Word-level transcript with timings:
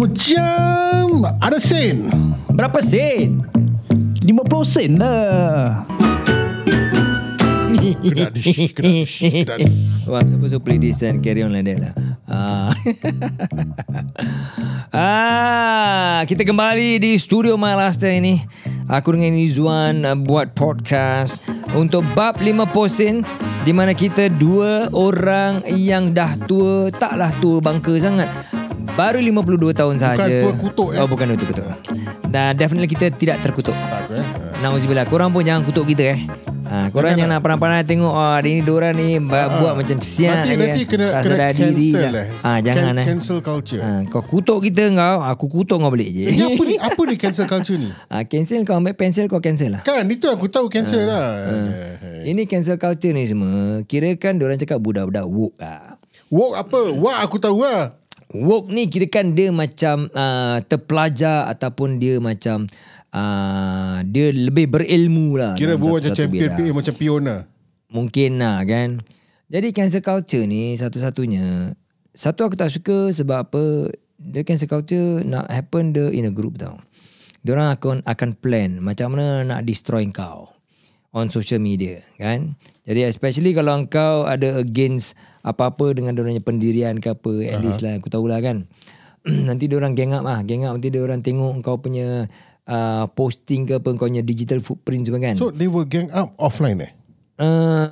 Macam 0.00 1.28
ada 1.44 1.60
sen. 1.60 2.08
Berapa 2.56 2.80
sen? 2.80 3.44
50 4.24 4.24
sen 4.64 4.96
lah. 4.96 5.84
Kena 8.00 8.32
dish, 8.32 8.72
kena 8.72 8.88
dish, 8.96 9.14
kena 9.20 9.54
dish. 9.60 9.76
Well, 10.08 10.16
I'm 10.16 10.32
supposed 10.32 10.56
to 10.56 10.60
play 10.64 10.80
this 10.80 11.04
and 11.04 11.20
carry 11.20 11.44
on 11.44 11.52
like 11.52 11.68
that 11.68 11.84
lah. 11.84 11.92
Ah. 12.24 12.72
ah, 15.04 16.18
kita 16.24 16.48
kembali 16.48 16.96
di 16.96 17.20
studio 17.20 17.60
Malastar 17.60 18.16
ini. 18.16 18.40
Aku 18.88 19.12
dengan 19.12 19.36
Izzuan 19.36 20.08
uh, 20.08 20.16
buat 20.16 20.56
podcast 20.56 21.44
untuk 21.76 22.08
bab 22.16 22.40
5 22.40 22.56
posen 22.72 23.20
di 23.68 23.76
mana 23.76 23.92
kita 23.92 24.32
dua 24.32 24.88
orang 24.96 25.60
yang 25.76 26.16
dah 26.16 26.40
tua, 26.48 26.88
taklah 26.88 27.36
tua 27.44 27.60
bangka 27.60 28.00
sangat. 28.00 28.59
Baru 28.92 29.18
52 29.18 29.70
tahun 29.72 29.96
saja. 29.96 30.26
tua 30.42 30.52
kutuk, 30.54 30.88
eh? 30.92 30.98
Oh, 31.00 31.06
bukan 31.06 31.32
tua 31.32 31.46
kutuk. 31.46 31.66
Dan 32.26 32.54
definitely 32.54 32.86
kita 32.86 33.10
tidak 33.10 33.40
terkutuk. 33.40 33.74
Apa 33.74 34.06
eh. 34.12 34.26
Nauzubillah 34.60 35.08
Korang 35.08 35.30
pun 35.30 35.40
jangan 35.40 35.64
kutuk 35.64 35.88
kita 35.88 36.14
eh 36.14 36.20
Ha, 36.70 36.86
korang 36.86 37.18
Jangan 37.18 37.26
jangan 37.26 37.34
nak 37.34 37.42
pandai-pandai 37.42 37.82
tengok 37.82 38.14
oh, 38.14 38.30
hari 38.30 38.50
ni 38.54 38.60
diorang 38.62 38.94
ni 38.94 39.18
ha, 39.18 39.50
buat 39.50 39.74
macam 39.74 39.98
siap 39.98 40.46
Nanti, 40.46 40.54
nanti 40.54 40.82
kena, 40.86 41.06
tak 41.10 41.18
kena 41.18 41.34
sedar 41.34 41.50
cancel 41.50 41.70
diri 41.74 41.98
lah. 42.06 42.26
ha, 42.38 42.50
Jangan 42.62 42.84
Can, 42.86 42.94
eh 42.94 43.06
Cancel 43.10 43.38
culture. 43.42 43.80
ha, 43.82 43.90
Kau 44.06 44.22
kutuk 44.22 44.58
kita 44.62 44.84
kau 44.94 45.18
Aku 45.26 45.46
kutuk 45.50 45.82
kau 45.82 45.90
balik 45.90 46.06
je 46.06 46.30
Ini 46.30 46.46
apa 46.46 46.62
ni? 46.62 46.74
Apa 46.86 47.00
ni 47.02 47.14
cancel 47.18 47.50
culture 47.50 47.74
ni? 47.74 47.90
ha, 47.90 48.22
Cancel 48.22 48.62
kau 48.62 48.78
ambil 48.78 48.94
pensel 48.94 49.26
kau 49.26 49.42
cancel 49.42 49.74
lah 49.74 49.82
Kan 49.82 50.06
itu 50.06 50.30
aku 50.30 50.46
tahu 50.46 50.70
cancel 50.70 51.10
lah. 51.10 51.50
Ini 52.22 52.46
cancel 52.46 52.78
culture 52.78 53.10
ni 53.10 53.26
semua 53.26 53.82
Kira 53.82 54.14
kan 54.14 54.38
diorang 54.38 54.54
cakap 54.54 54.78
budak-budak 54.78 55.26
woke 55.26 55.58
lah 55.58 55.98
Walk 56.30 56.54
apa? 56.54 56.80
Walk 56.94 57.18
aku 57.18 57.36
tahu 57.42 57.66
lah. 57.66 57.98
Woke 58.30 58.70
ni 58.70 58.86
kira 58.86 59.10
kan 59.10 59.34
dia 59.34 59.50
macam 59.50 60.06
uh, 60.14 60.62
terpelajar 60.62 61.50
Ataupun 61.50 61.98
dia 61.98 62.22
macam 62.22 62.70
uh, 63.10 63.98
Dia 64.06 64.30
lebih 64.30 64.70
berilmu 64.70 65.34
lah 65.34 65.58
Kira 65.58 65.74
buat 65.74 65.98
macam 65.98 66.14
champion. 66.14 66.54
PA 66.54 66.66
macam 66.70 66.94
pion 66.94 67.22
lah. 67.26 67.40
Mungkin 67.90 68.38
lah 68.38 68.62
kan 68.62 69.02
Jadi 69.50 69.74
cancel 69.74 70.04
culture 70.06 70.46
ni 70.46 70.78
Satu-satunya 70.78 71.74
Satu 72.14 72.46
aku 72.46 72.54
tak 72.54 72.70
suka 72.70 73.10
Sebab 73.10 73.50
apa 73.50 73.90
The 74.20 74.46
cancel 74.46 74.70
culture 74.70 75.26
Nak 75.26 75.50
happen 75.50 75.90
the 75.90 76.14
in 76.14 76.30
a 76.30 76.32
group 76.32 76.62
tau 76.62 76.78
Diorang 77.42 77.74
akan 77.74 78.06
akan 78.06 78.30
plan 78.38 78.78
Macam 78.78 79.18
mana 79.18 79.42
nak 79.42 79.66
destroy 79.66 80.06
kau 80.14 80.59
On 81.10 81.26
social 81.26 81.58
media 81.58 82.06
kan? 82.22 82.54
Jadi 82.86 83.02
especially 83.02 83.50
kalau 83.50 83.82
kau 83.90 84.30
ada 84.30 84.62
against 84.62 85.18
Apa-apa 85.42 85.90
dengan 85.90 86.14
diorangnya 86.14 86.38
pendirian 86.38 87.02
ke 87.02 87.10
apa 87.10 87.32
At 87.50 87.66
least 87.66 87.82
lah 87.82 87.98
aku 87.98 88.06
tahulah 88.14 88.38
kan? 88.38 88.70
Nanti 89.48 89.66
diorang 89.66 89.98
gang 89.98 90.14
up 90.14 90.22
lah 90.22 90.46
Gang 90.46 90.62
up 90.70 90.78
nanti 90.78 90.94
diorang 90.94 91.18
tengok 91.18 91.66
kau 91.66 91.82
punya 91.82 92.30
uh, 92.70 93.04
Posting 93.10 93.66
ke 93.66 93.82
apa 93.82 93.90
Kau 93.98 94.06
punya 94.06 94.22
digital 94.22 94.62
footprint 94.62 95.10
semua 95.10 95.18
kan? 95.18 95.34
So 95.34 95.50
they 95.50 95.66
will 95.66 95.88
gang 95.88 96.14
up 96.14 96.30
offline 96.38 96.78
eh? 96.78 96.92
Uh, 97.40 97.90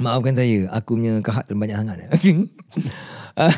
maafkan 0.00 0.34
saya, 0.34 0.66
aku 0.72 0.96
punya 0.96 1.22
kahat 1.22 1.46
banyak 1.52 1.76
sangat. 1.76 1.96
uh, 2.10 3.54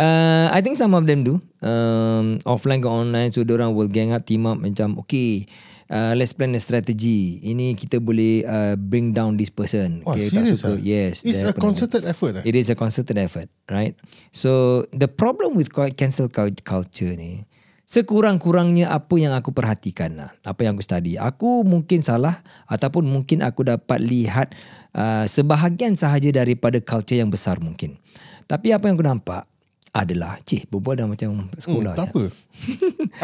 uh, 0.00 0.48
I 0.48 0.64
think 0.64 0.80
some 0.80 0.96
of 0.96 1.04
them 1.04 1.20
do. 1.22 1.36
Um, 1.60 2.40
offline 2.48 2.80
ke 2.80 2.88
online, 2.88 3.36
so 3.36 3.44
orang 3.44 3.76
will 3.76 3.92
gang 3.92 4.16
up, 4.16 4.24
team 4.24 4.48
up 4.48 4.56
macam, 4.56 4.96
okay, 5.04 5.44
uh, 5.92 6.16
let's 6.16 6.32
plan 6.32 6.56
a 6.56 6.62
strategy. 6.62 7.36
Ini 7.44 7.76
kita 7.76 8.00
boleh 8.00 8.48
uh, 8.48 8.74
bring 8.80 9.12
down 9.12 9.36
this 9.36 9.52
person. 9.52 10.00
Wah, 10.08 10.16
okay, 10.16 10.32
serious 10.32 10.64
ah? 10.64 10.72
Yes. 10.80 11.20
It's 11.20 11.44
dia 11.44 11.52
a 11.52 11.54
concerted 11.54 12.08
effort 12.08 12.40
eh? 12.40 12.48
It 12.48 12.56
is 12.56 12.72
a 12.72 12.76
concerted 12.78 13.20
effort, 13.20 13.52
right? 13.68 13.92
So 14.32 14.84
the 14.96 15.10
problem 15.10 15.52
with 15.52 15.68
cancel 16.00 16.32
cul- 16.32 16.64
culture 16.64 17.12
ni, 17.12 17.44
sekurang-kurangnya 17.84 18.88
apa 18.88 19.18
yang 19.18 19.34
aku 19.34 19.50
perhatikan 19.50 20.14
lah, 20.14 20.30
apa 20.46 20.62
yang 20.62 20.78
aku 20.78 20.84
study, 20.86 21.18
aku 21.18 21.66
mungkin 21.66 22.06
salah 22.06 22.40
ataupun 22.70 23.02
mungkin 23.02 23.42
aku 23.42 23.66
dapat 23.66 23.98
lihat 24.00 24.54
uh, 24.94 25.26
sebahagian 25.26 25.98
sahaja 25.98 26.30
daripada 26.30 26.78
culture 26.78 27.18
yang 27.18 27.28
besar 27.28 27.58
mungkin. 27.58 27.98
Tapi 28.46 28.70
apa 28.74 28.86
yang 28.86 28.98
aku 28.98 29.06
nampak 29.06 29.49
adalah, 29.90 30.38
cih, 30.46 30.62
berbual 30.70 30.94
dah 30.94 31.06
macam 31.10 31.50
sekolah. 31.58 31.94
Hmm, 31.94 32.00
tak 32.00 32.06
apa. 32.14 32.24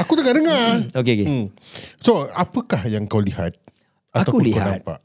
aku 0.02 0.12
tengah 0.18 0.34
dengar. 0.34 0.66
Okay, 1.00 1.12
okay. 1.22 1.26
Hmm. 1.26 1.46
So, 2.02 2.26
apakah 2.34 2.82
yang 2.90 3.06
kau 3.06 3.22
lihat? 3.22 3.54
Aku 4.10 4.42
lihat. 4.42 4.66
Kau 4.66 4.74
nampak? 4.74 4.98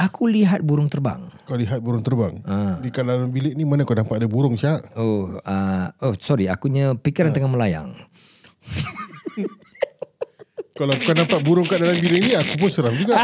Aku 0.00 0.24
lihat 0.24 0.64
burung 0.64 0.88
terbang. 0.88 1.28
Kau 1.44 1.60
lihat 1.60 1.84
burung 1.84 2.00
terbang? 2.00 2.40
Ah. 2.48 2.80
Di 2.80 2.88
dalam 2.88 3.28
bilik 3.28 3.52
ni 3.52 3.68
mana 3.68 3.84
kau 3.84 3.92
nampak 3.92 4.16
ada 4.16 4.24
burung 4.30 4.56
syak? 4.56 4.80
Oh, 4.96 5.36
uh, 5.44 5.86
oh 6.00 6.16
sorry, 6.16 6.48
akunya 6.48 6.96
fikiran 6.96 7.36
tengah 7.36 7.52
melayang. 7.52 7.92
Kalau 10.80 10.96
kau 10.96 11.12
nampak 11.12 11.44
burung 11.44 11.68
kat 11.68 11.76
dalam 11.76 12.00
bilik 12.00 12.20
ni, 12.24 12.32
aku 12.32 12.56
pun 12.56 12.72
seram 12.72 12.96
juga. 12.96 13.20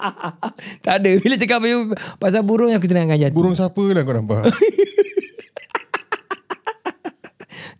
tak 0.84 0.94
ada. 0.98 1.10
Bila 1.22 1.38
cakap 1.38 1.62
pasal 2.18 2.42
burung 2.42 2.74
aku 2.74 2.90
teringat 2.90 3.06
dengan 3.06 3.22
jatuh. 3.22 3.38
Burung 3.38 3.54
siapa 3.54 3.82
lah 3.94 4.02
kau 4.02 4.10
nampak? 4.18 4.50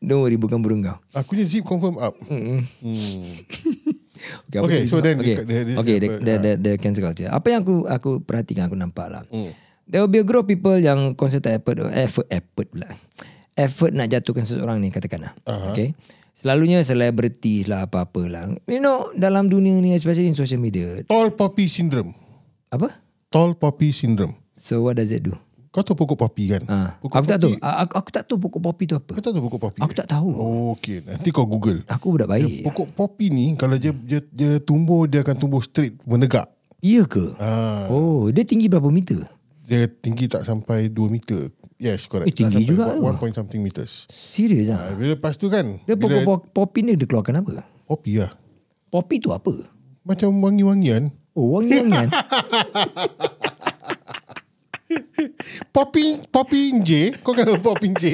Don't 0.03 0.19
worry 0.21 0.35
bukan 0.35 0.59
burung 0.59 0.83
kau. 0.83 0.99
Aku 1.15 1.39
ni 1.39 1.47
zip 1.47 1.63
confirm 1.63 1.95
up. 1.97 2.19
Hmm. 2.23 2.67
Okay, 4.47 4.61
Okay, 4.61 4.81
so 4.87 5.03
then 5.03 5.19
okay, 5.19 5.35
the- 5.37 5.67
the- 5.67 5.77
okay, 5.77 5.97
the, 5.99 6.09
apa, 6.09 6.19
the, 6.21 6.35
the, 6.39 6.53
the 6.55 6.73
cancel 6.79 7.03
culture. 7.03 7.27
Apa 7.27 7.47
yang 7.51 7.67
aku 7.67 7.91
aku 7.91 8.11
perhatikan 8.23 8.71
aku 8.71 8.79
nampak 8.79 9.11
lah. 9.11 9.23
Hmm. 9.27 9.51
There 9.83 9.99
will 9.99 10.13
be 10.13 10.23
a 10.23 10.27
group 10.27 10.47
of 10.47 10.49
people 10.49 10.79
yang 10.79 11.19
concerted 11.19 11.51
effort 11.51 11.83
effort 11.91 12.27
effort 12.31 12.67
pula. 12.71 12.87
Effort 13.53 13.91
nak 13.91 14.07
jatuhkan 14.09 14.47
seseorang 14.47 14.79
ni 14.79 14.95
katakanlah. 14.95 15.35
Aha. 15.43 15.75
Okay. 15.75 15.99
Selalunya 16.33 16.81
selebritis 16.81 17.67
lah 17.67 17.85
apa-apa 17.85 18.23
lah. 18.25 18.47
You 18.65 18.79
know 18.79 19.11
dalam 19.13 19.51
dunia 19.51 19.75
ni 19.83 19.93
especially 19.93 20.31
in 20.31 20.39
social 20.39 20.63
media. 20.63 21.03
Tall 21.05 21.35
poppy 21.35 21.67
syndrome. 21.67 22.15
Apa? 22.71 22.95
Tall 23.29 23.53
poppy 23.53 23.91
syndrome. 23.91 24.39
So 24.55 24.87
what 24.87 24.97
does 24.97 25.11
it 25.11 25.27
do? 25.27 25.35
Kau 25.73 25.81
tahu 25.81 25.97
pokok 25.97 26.19
poppy 26.21 26.45
kan? 26.53 26.63
Ah, 26.69 27.01
Pokok 27.01 27.17
aku 27.17 27.27
tak 27.27 27.41
tahu. 27.41 27.57
Aku, 27.57 27.93
aku 27.97 28.11
tak 28.13 28.25
tahu 28.29 28.37
pokok 28.39 28.61
popi 28.61 28.85
tu 28.85 28.93
apa. 28.93 29.09
Kau 29.09 29.25
tak 29.25 29.33
tahu 29.33 29.43
pokok 29.49 29.61
poppy? 29.63 29.81
Aku 29.81 29.95
tak 29.97 30.05
tahu. 30.07 30.29
Oh, 30.31 30.77
okay. 30.77 31.01
Nanti 31.01 31.33
kau 31.33 31.49
google. 31.49 31.81
Aku 31.89 32.13
budak 32.13 32.29
baik. 32.29 32.61
Pokok 32.63 32.93
poppy 32.93 33.27
ni 33.27 33.57
kalau 33.57 33.75
dia, 33.75 33.89
dia 33.97 34.21
dia 34.23 34.61
tumbuh 34.61 35.09
dia 35.09 35.25
akan 35.25 35.33
tumbuh 35.33 35.65
straight 35.65 35.97
menegak. 36.05 36.45
Iya 36.79 37.09
ke? 37.09 37.25
Ah, 37.39 37.89
Oh, 37.89 38.29
dia 38.29 38.45
tinggi 38.45 38.69
berapa 38.69 38.87
meter? 38.87 39.25
dia 39.63 39.89
tinggi 39.89 40.29
tak 40.29 40.45
sampai 40.45 40.93
2 40.93 41.09
meter. 41.09 41.49
Yes, 41.81 42.05
correct. 42.05 42.29
Eh, 42.29 42.35
tinggi 42.37 42.69
juga 42.69 42.93
tu. 42.93 43.09
1 43.09 43.17
point 43.17 43.33
something 43.33 43.59
meters. 43.59 44.05
Serius 44.13 44.69
ah. 44.69 44.77
Ah, 44.77 44.93
bila 44.93 45.17
lepas 45.17 45.33
tu 45.35 45.49
kan, 45.49 45.81
Dia 45.83 45.97
bila 45.97 46.21
pokok 46.21 46.53
popi 46.53 46.85
ni 46.85 46.93
dia 46.93 47.09
keluarkan 47.09 47.41
apa? 47.41 47.65
poppy 47.89 48.21
lah. 48.21 48.37
Popi 48.87 49.17
tu 49.19 49.33
apa? 49.33 49.57
Macam 50.05 50.37
wangi-wangian. 50.37 51.09
Oh, 51.33 51.57
wangi-wangian. 51.57 52.13
Poppy 55.73 56.21
Poppy 56.29 56.85
J 56.85 57.17
Kau 57.25 57.33
kena 57.33 57.57
Poppy 57.57 57.97
J 57.97 58.05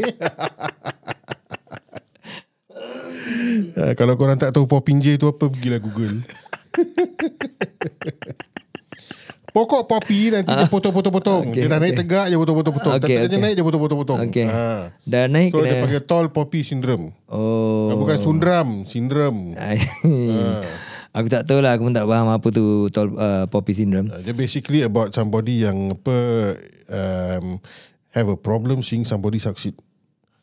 Ah, 3.74 3.92
Kalau 3.98 4.14
korang 4.14 4.38
tak 4.38 4.54
tahu 4.54 4.70
Poppy 4.70 4.94
J 5.02 5.18
tu 5.18 5.26
apa 5.26 5.50
Pergilah 5.50 5.82
Google 5.82 6.22
Pokok 9.48 9.90
popi 9.90 10.30
nanti 10.30 10.54
dia 10.54 10.70
potong-potong-potong. 10.70 11.50
Okay, 11.50 11.66
dia 11.66 11.72
dah 11.72 11.80
naik 11.82 11.96
okay. 11.96 12.00
tegak, 12.04 12.26
dia 12.30 12.38
potong-potong-potong. 12.38 12.94
Okay, 13.00 13.16
Okay, 13.16 13.26
okay. 13.26 13.40
naik, 13.40 13.54
dia 13.58 13.64
potong-potong-potong. 13.66 14.18
Okay. 14.30 14.46
Ha. 14.46 14.92
Dah 15.02 15.24
naik 15.26 15.50
So, 15.50 15.64
dia 15.64 15.72
kena... 15.74 15.82
panggil 15.82 16.02
tall 16.06 16.26
poppy 16.30 16.60
syndrome. 16.62 17.10
Oh. 17.26 17.90
Ah, 17.90 17.96
Bukan 17.98 18.18
sundram, 18.22 18.68
sindrom. 18.86 19.58
Ai. 19.58 19.80
Aku 21.18 21.26
tak 21.26 21.50
tahu 21.50 21.58
lah. 21.58 21.74
Aku 21.74 21.90
pun 21.90 21.94
tak 21.98 22.06
faham 22.06 22.30
apa 22.30 22.46
tu 22.54 22.86
tol, 22.94 23.10
uh, 23.18 23.50
poppy 23.50 23.74
syndrome. 23.74 24.14
Uh, 24.14 24.22
Dia 24.22 24.30
basically 24.38 24.86
about 24.86 25.10
somebody 25.10 25.66
yang 25.66 25.98
apa 25.98 26.16
um, 26.94 27.58
have 28.14 28.30
a 28.30 28.38
problem 28.38 28.86
seeing 28.86 29.02
somebody 29.02 29.42
succeed. 29.42 29.74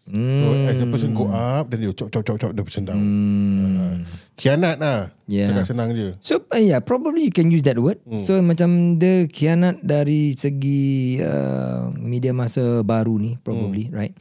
Hmm. 0.06 0.38
So 0.38 0.48
as 0.70 0.78
the 0.84 0.88
person 0.92 1.18
go 1.18 1.32
up, 1.32 1.72
then 1.74 1.82
dia 1.82 1.90
chop 1.96 2.12
chop 2.14 2.28
chop 2.28 2.38
chop 2.38 2.52
the 2.54 2.62
person 2.62 2.86
down. 2.86 3.00
Uh, 3.00 3.96
kianat 4.38 4.78
lah. 4.78 5.16
Yeah. 5.26 5.50
Cakap 5.50 5.66
senang 5.66 5.96
je. 5.96 6.14
So 6.22 6.44
uh, 6.52 6.62
yeah, 6.62 6.84
probably 6.84 7.26
you 7.26 7.34
can 7.34 7.50
use 7.50 7.66
that 7.66 7.80
word. 7.80 8.04
Hmm. 8.06 8.22
So 8.22 8.38
macam 8.44 9.00
dia 9.00 9.26
khianat 9.32 9.82
dari 9.82 10.36
segi 10.36 11.24
uh, 11.24 11.90
media 11.98 12.36
masa 12.38 12.84
baru 12.84 13.16
ni, 13.18 13.40
probably 13.42 13.90
hmm. 13.90 13.96
right. 13.96 14.14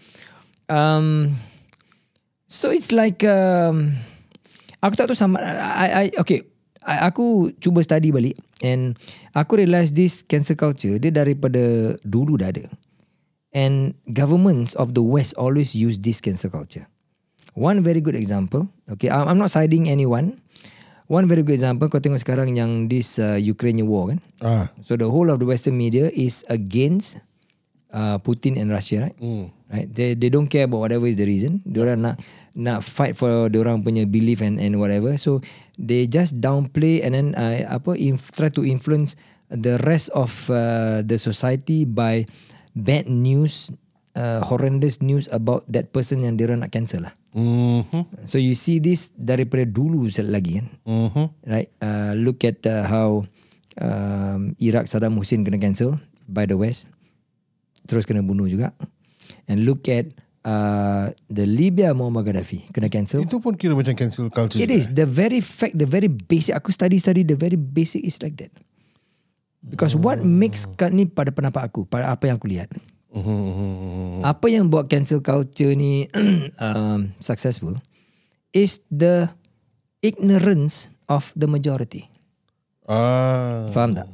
Um, 0.72 1.36
so 2.48 2.72
it's 2.72 2.88
like 2.88 3.20
um, 3.28 4.00
aku 4.84 4.94
tak 5.00 5.08
tahu 5.08 5.16
sama. 5.16 5.40
I, 5.40 5.88
I 5.88 6.04
okay. 6.20 6.44
I, 6.84 7.08
aku 7.08 7.48
cuba 7.64 7.80
study 7.80 8.12
balik 8.12 8.36
and 8.60 8.92
aku 9.32 9.56
realise 9.56 9.96
this 9.96 10.20
cancel 10.20 10.52
culture 10.52 11.00
dia 11.00 11.08
daripada 11.08 11.96
dulu 12.04 12.36
dah 12.36 12.52
ada. 12.52 12.68
And 13.56 13.96
governments 14.10 14.76
of 14.76 14.92
the 14.92 15.00
West 15.00 15.32
always 15.40 15.72
use 15.72 15.96
this 15.96 16.20
cancel 16.20 16.52
culture. 16.52 16.84
One 17.56 17.80
very 17.86 18.02
good 18.04 18.18
example. 18.18 18.68
Okay, 18.90 19.08
I'm 19.08 19.30
I'm 19.30 19.40
not 19.40 19.48
siding 19.48 19.88
anyone. 19.88 20.42
One 21.06 21.30
very 21.30 21.46
good 21.46 21.56
example. 21.56 21.86
Kau 21.88 22.02
tengok 22.02 22.20
sekarang 22.20 22.56
yang 22.58 22.90
this 22.90 23.16
uh, 23.22 23.38
Ukraine 23.38 23.84
war 23.86 24.12
kan. 24.12 24.18
Ah, 24.42 24.66
So 24.82 24.96
the 24.98 25.06
whole 25.06 25.30
of 25.30 25.38
the 25.38 25.46
Western 25.48 25.78
media 25.78 26.10
is 26.10 26.42
against 26.50 27.20
uh, 27.94 28.18
Putin 28.20 28.58
and 28.58 28.68
Russia, 28.74 29.06
right? 29.08 29.16
Hmm. 29.22 29.54
Right? 29.70 29.88
They 29.88 30.18
they 30.18 30.28
don't 30.28 30.50
care 30.50 30.66
about 30.66 30.82
whatever 30.82 31.06
is 31.06 31.16
the 31.16 31.24
reason. 31.24 31.62
Diorang 31.62 32.02
nak 32.02 32.18
nak 32.58 32.82
fight 32.82 33.14
for 33.14 33.48
diorang 33.48 33.86
punya 33.86 34.04
belief 34.04 34.42
and 34.42 34.58
and 34.58 34.82
whatever. 34.82 35.14
So 35.16 35.40
they 35.78 36.10
just 36.10 36.42
downplay 36.42 37.06
and 37.06 37.14
then 37.14 37.26
uh, 37.38 37.70
apa 37.70 37.94
inf- 37.94 38.34
try 38.34 38.50
to 38.52 38.62
influence 38.66 39.14
the 39.48 39.78
rest 39.86 40.10
of 40.12 40.30
uh, 40.50 41.06
the 41.06 41.18
society 41.18 41.86
by 41.86 42.26
bad 42.74 43.06
news, 43.06 43.70
uh, 44.18 44.42
horrendous 44.42 44.98
news 45.02 45.30
about 45.30 45.62
that 45.70 45.94
person 45.94 46.26
yang 46.26 46.34
diorang 46.38 46.62
nak 46.62 46.74
cancel 46.74 47.06
lah. 47.10 47.14
Mhm. 47.34 48.30
So 48.30 48.38
you 48.38 48.54
see 48.54 48.78
this 48.78 49.10
daripada 49.18 49.66
dulu 49.66 50.06
lagi 50.06 50.62
kan. 50.62 50.66
Mhm. 50.86 51.24
Right? 51.50 51.70
Uh, 51.82 52.14
look 52.14 52.46
at 52.46 52.62
uh, 52.62 52.86
how 52.86 53.26
um, 53.82 54.54
Iraq 54.62 54.86
Saddam 54.86 55.18
Hussein 55.18 55.42
kena 55.42 55.58
cancel 55.58 55.98
by 56.30 56.46
the 56.46 56.54
West. 56.54 56.93
Terus 57.84 58.08
kena 58.08 58.24
bunuh 58.24 58.48
juga. 58.48 58.72
And 59.48 59.64
look 59.68 59.88
at 59.88 60.08
uh, 60.44 61.10
the 61.32 61.48
Libya 61.48 61.96
Muammar 61.96 62.24
Gaddafi 62.24 62.68
kena 62.70 62.92
cancel. 62.92 63.24
Itu 63.24 63.40
pun 63.40 63.56
kira 63.56 63.72
macam 63.72 63.96
cancel 63.96 64.28
culture. 64.28 64.60
It 64.60 64.70
is 64.70 64.92
the 64.92 65.08
very 65.08 65.40
fact, 65.40 65.74
the 65.76 65.88
very 65.88 66.08
basic. 66.08 66.54
Aku 66.54 66.70
study 66.70 67.00
study 67.00 67.24
the 67.24 67.36
very 67.36 67.56
basic 67.56 68.04
is 68.04 68.20
like 68.20 68.36
that. 68.40 68.52
Because 69.64 69.96
what 69.96 70.20
makes 70.20 70.68
kat 70.76 70.92
ni 70.92 71.08
pada 71.08 71.32
pendapat 71.32 71.72
aku, 71.72 71.88
pada 71.88 72.12
apa 72.12 72.28
yang 72.28 72.36
aku 72.36 72.48
lihat. 72.52 72.68
Mhm. 73.14 74.20
Apa 74.20 74.46
yang 74.52 74.68
buat 74.68 74.92
cancel 74.92 75.24
culture 75.24 75.72
ni 75.72 76.04
um, 76.64 77.16
successful 77.22 77.72
is 78.52 78.84
the 78.92 79.32
ignorance 80.04 80.92
of 81.08 81.32
the 81.32 81.48
majority. 81.48 82.12
Ah. 82.84 83.72
Faham 83.72 83.96
tak? 83.96 84.08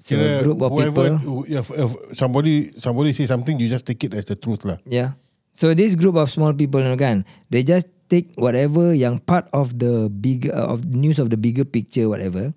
So 0.00 0.16
Kira 0.16 0.40
a 0.40 0.42
group 0.42 0.64
of 0.64 0.72
whoever, 0.72 1.20
people. 1.20 1.44
If, 1.44 1.68
if 1.68 1.90
somebody 2.16 2.72
somebody 2.80 3.12
say 3.12 3.28
something, 3.28 3.60
you 3.60 3.68
just 3.68 3.84
take 3.84 4.00
it 4.00 4.16
as 4.16 4.24
the 4.24 4.34
truth 4.34 4.64
lah. 4.64 4.80
Yeah. 4.88 5.20
So 5.52 5.76
this 5.76 5.92
group 5.92 6.16
of 6.16 6.32
small 6.32 6.56
people 6.56 6.80
you 6.80 6.88
know, 6.88 6.96
kan, 6.96 7.28
they 7.52 7.60
just 7.60 7.84
take 8.08 8.32
whatever 8.40 8.96
yang 8.96 9.20
part 9.20 9.46
of 9.52 9.76
the 9.76 10.08
big 10.08 10.48
uh, 10.48 10.72
of 10.72 10.88
news 10.88 11.20
of 11.20 11.28
the 11.28 11.36
bigger 11.36 11.68
picture 11.68 12.08
whatever 12.08 12.50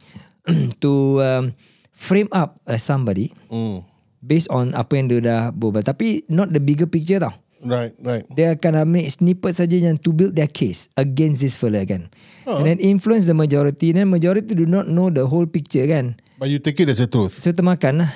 to 0.84 0.92
um, 1.22 1.51
frame 1.92 2.31
up 2.31 2.57
as 2.66 2.81
somebody 2.81 3.30
Mm. 3.51 3.84
based 4.24 4.48
on 4.48 4.72
apa 4.72 4.96
yang 4.96 5.12
dia 5.12 5.19
dah 5.19 5.42
berbual. 5.51 5.84
Tapi 5.84 6.24
not 6.31 6.56
the 6.56 6.63
bigger 6.63 6.88
picture 6.88 7.19
tau. 7.19 7.36
Right, 7.63 7.96
right. 8.04 8.28
Dia 8.36 8.60
akan 8.60 8.88
ambil 8.88 9.07
snippet 9.07 9.56
saja 9.56 9.75
yang 9.80 9.96
to 9.96 10.12
build 10.12 10.36
their 10.36 10.51
case 10.51 10.92
against 11.00 11.39
this 11.39 11.56
fella 11.56 11.84
kan. 11.88 12.12
And 12.44 12.68
then 12.68 12.80
influence 12.84 13.24
the 13.24 13.36
majority. 13.36 13.96
Then 13.96 14.12
majority 14.12 14.51
do 14.51 14.68
not 14.68 14.92
know 14.92 15.07
the 15.07 15.24
whole 15.28 15.48
picture 15.48 15.88
kan. 15.88 16.19
But 16.38 16.50
you 16.50 16.60
take 16.60 16.80
it 16.80 16.90
as 16.90 16.98
the 17.00 17.08
truth. 17.08 17.34
So 17.34 17.52
termakan 17.52 18.06
lah. 18.06 18.12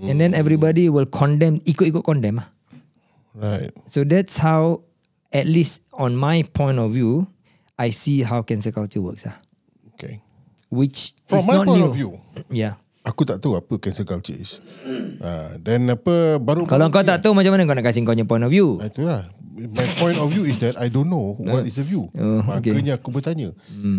And 0.00 0.16
then 0.16 0.32
everybody 0.32 0.88
will 0.88 1.04
condemn, 1.04 1.60
ikut-ikut 1.68 2.04
condemn 2.04 2.40
lah. 2.40 2.48
Right. 3.36 3.70
So 3.84 4.04
that's 4.04 4.40
how, 4.40 4.82
at 5.32 5.44
least 5.44 5.84
on 5.92 6.16
my 6.16 6.40
point 6.56 6.80
of 6.80 6.96
view, 6.96 7.28
I 7.76 7.90
see 7.92 8.22
how 8.24 8.40
cancel 8.42 8.72
culture 8.72 9.00
works 9.04 9.28
lah. 9.28 9.36
Okay. 9.94 10.24
Which 10.72 11.12
From 11.28 11.38
is 11.40 11.46
my 11.48 11.56
not 11.60 11.66
point 11.68 11.80
new. 11.80 11.88
of 11.88 11.94
view, 11.96 12.10
Yeah. 12.48 12.80
Aku 13.10 13.26
tak 13.26 13.42
tahu 13.42 13.58
apa 13.58 13.74
cancel 13.82 14.06
culture 14.06 14.38
is. 14.38 14.62
Ah, 15.18 15.58
then 15.58 15.90
apa 15.90 16.38
baru 16.38 16.62
Kalau 16.64 16.86
kau 16.88 17.02
tak 17.02 17.18
tahu 17.20 17.34
macam 17.34 17.58
mana 17.58 17.66
kau 17.66 17.74
nak 17.74 17.82
kasih 17.82 18.06
kau 18.06 18.14
punya 18.14 18.22
point 18.24 18.46
of 18.46 18.54
view. 18.54 18.78
Ah, 18.78 18.86
itulah. 18.86 19.26
My 19.60 19.84
point 20.00 20.16
of 20.16 20.30
view 20.32 20.48
is 20.48 20.56
that 20.62 20.78
I 20.80 20.88
don't 20.88 21.10
know 21.10 21.36
what 21.42 21.66
is 21.66 21.76
the 21.76 21.84
view. 21.84 22.08
Oh, 22.16 22.40
okay. 22.56 22.72
Makanya 22.72 22.96
aku 22.96 23.12
bertanya. 23.12 23.52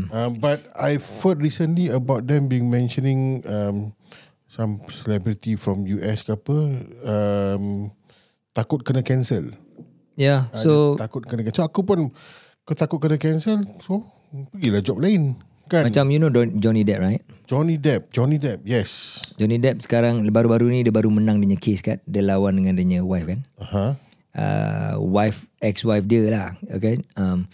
Um, 0.09 0.39
but 0.39 0.63
I've 0.73 1.05
heard 1.21 1.37
recently 1.37 1.91
about 1.91 2.25
them 2.25 2.49
being 2.49 2.71
mentioning 2.71 3.45
um, 3.45 3.93
some 4.49 4.81
celebrity 4.89 5.59
from 5.59 5.85
US 5.85 6.25
ke 6.25 6.33
apa 6.33 6.57
um, 7.05 7.93
takut 8.57 8.81
kena 8.81 9.05
cancel. 9.05 9.53
Yeah. 10.17 10.49
Ah, 10.49 10.63
So 10.63 10.95
dia 10.97 11.05
takut 11.05 11.27
kena 11.29 11.45
cancel. 11.45 11.61
So 11.61 11.69
aku 11.69 11.85
pun 11.85 12.09
kau 12.65 12.73
takut 12.73 12.97
kena 12.97 13.21
cancel, 13.21 13.61
so 13.83 14.01
pergilah 14.55 14.81
job 14.81 14.97
lain. 14.97 15.37
Kan? 15.71 15.87
macam 15.87 16.11
you 16.11 16.19
know 16.19 16.27
Johnny 16.59 16.83
Depp 16.83 16.99
right? 16.99 17.23
Johnny 17.47 17.75
Depp, 17.79 18.11
Johnny 18.15 18.39
Depp, 18.39 18.63
yes. 18.63 19.19
Johnny 19.35 19.59
Depp 19.59 19.83
sekarang 19.83 20.23
baru-baru 20.31 20.71
ni 20.71 20.87
dia 20.87 20.91
baru 20.91 21.11
menang 21.11 21.39
dia 21.39 21.55
case 21.59 21.83
kan. 21.83 21.99
Dia 22.07 22.23
lawan 22.23 22.59
dengan 22.59 22.79
dia 22.79 23.03
wife 23.03 23.27
kan. 23.27 23.39
Aha. 23.59 23.85
Uh, 24.31 24.93
wife 25.03 25.51
ex-wife 25.59 26.07
dia 26.07 26.31
lah. 26.31 26.55
Okay. 26.71 27.03
Um, 27.19 27.51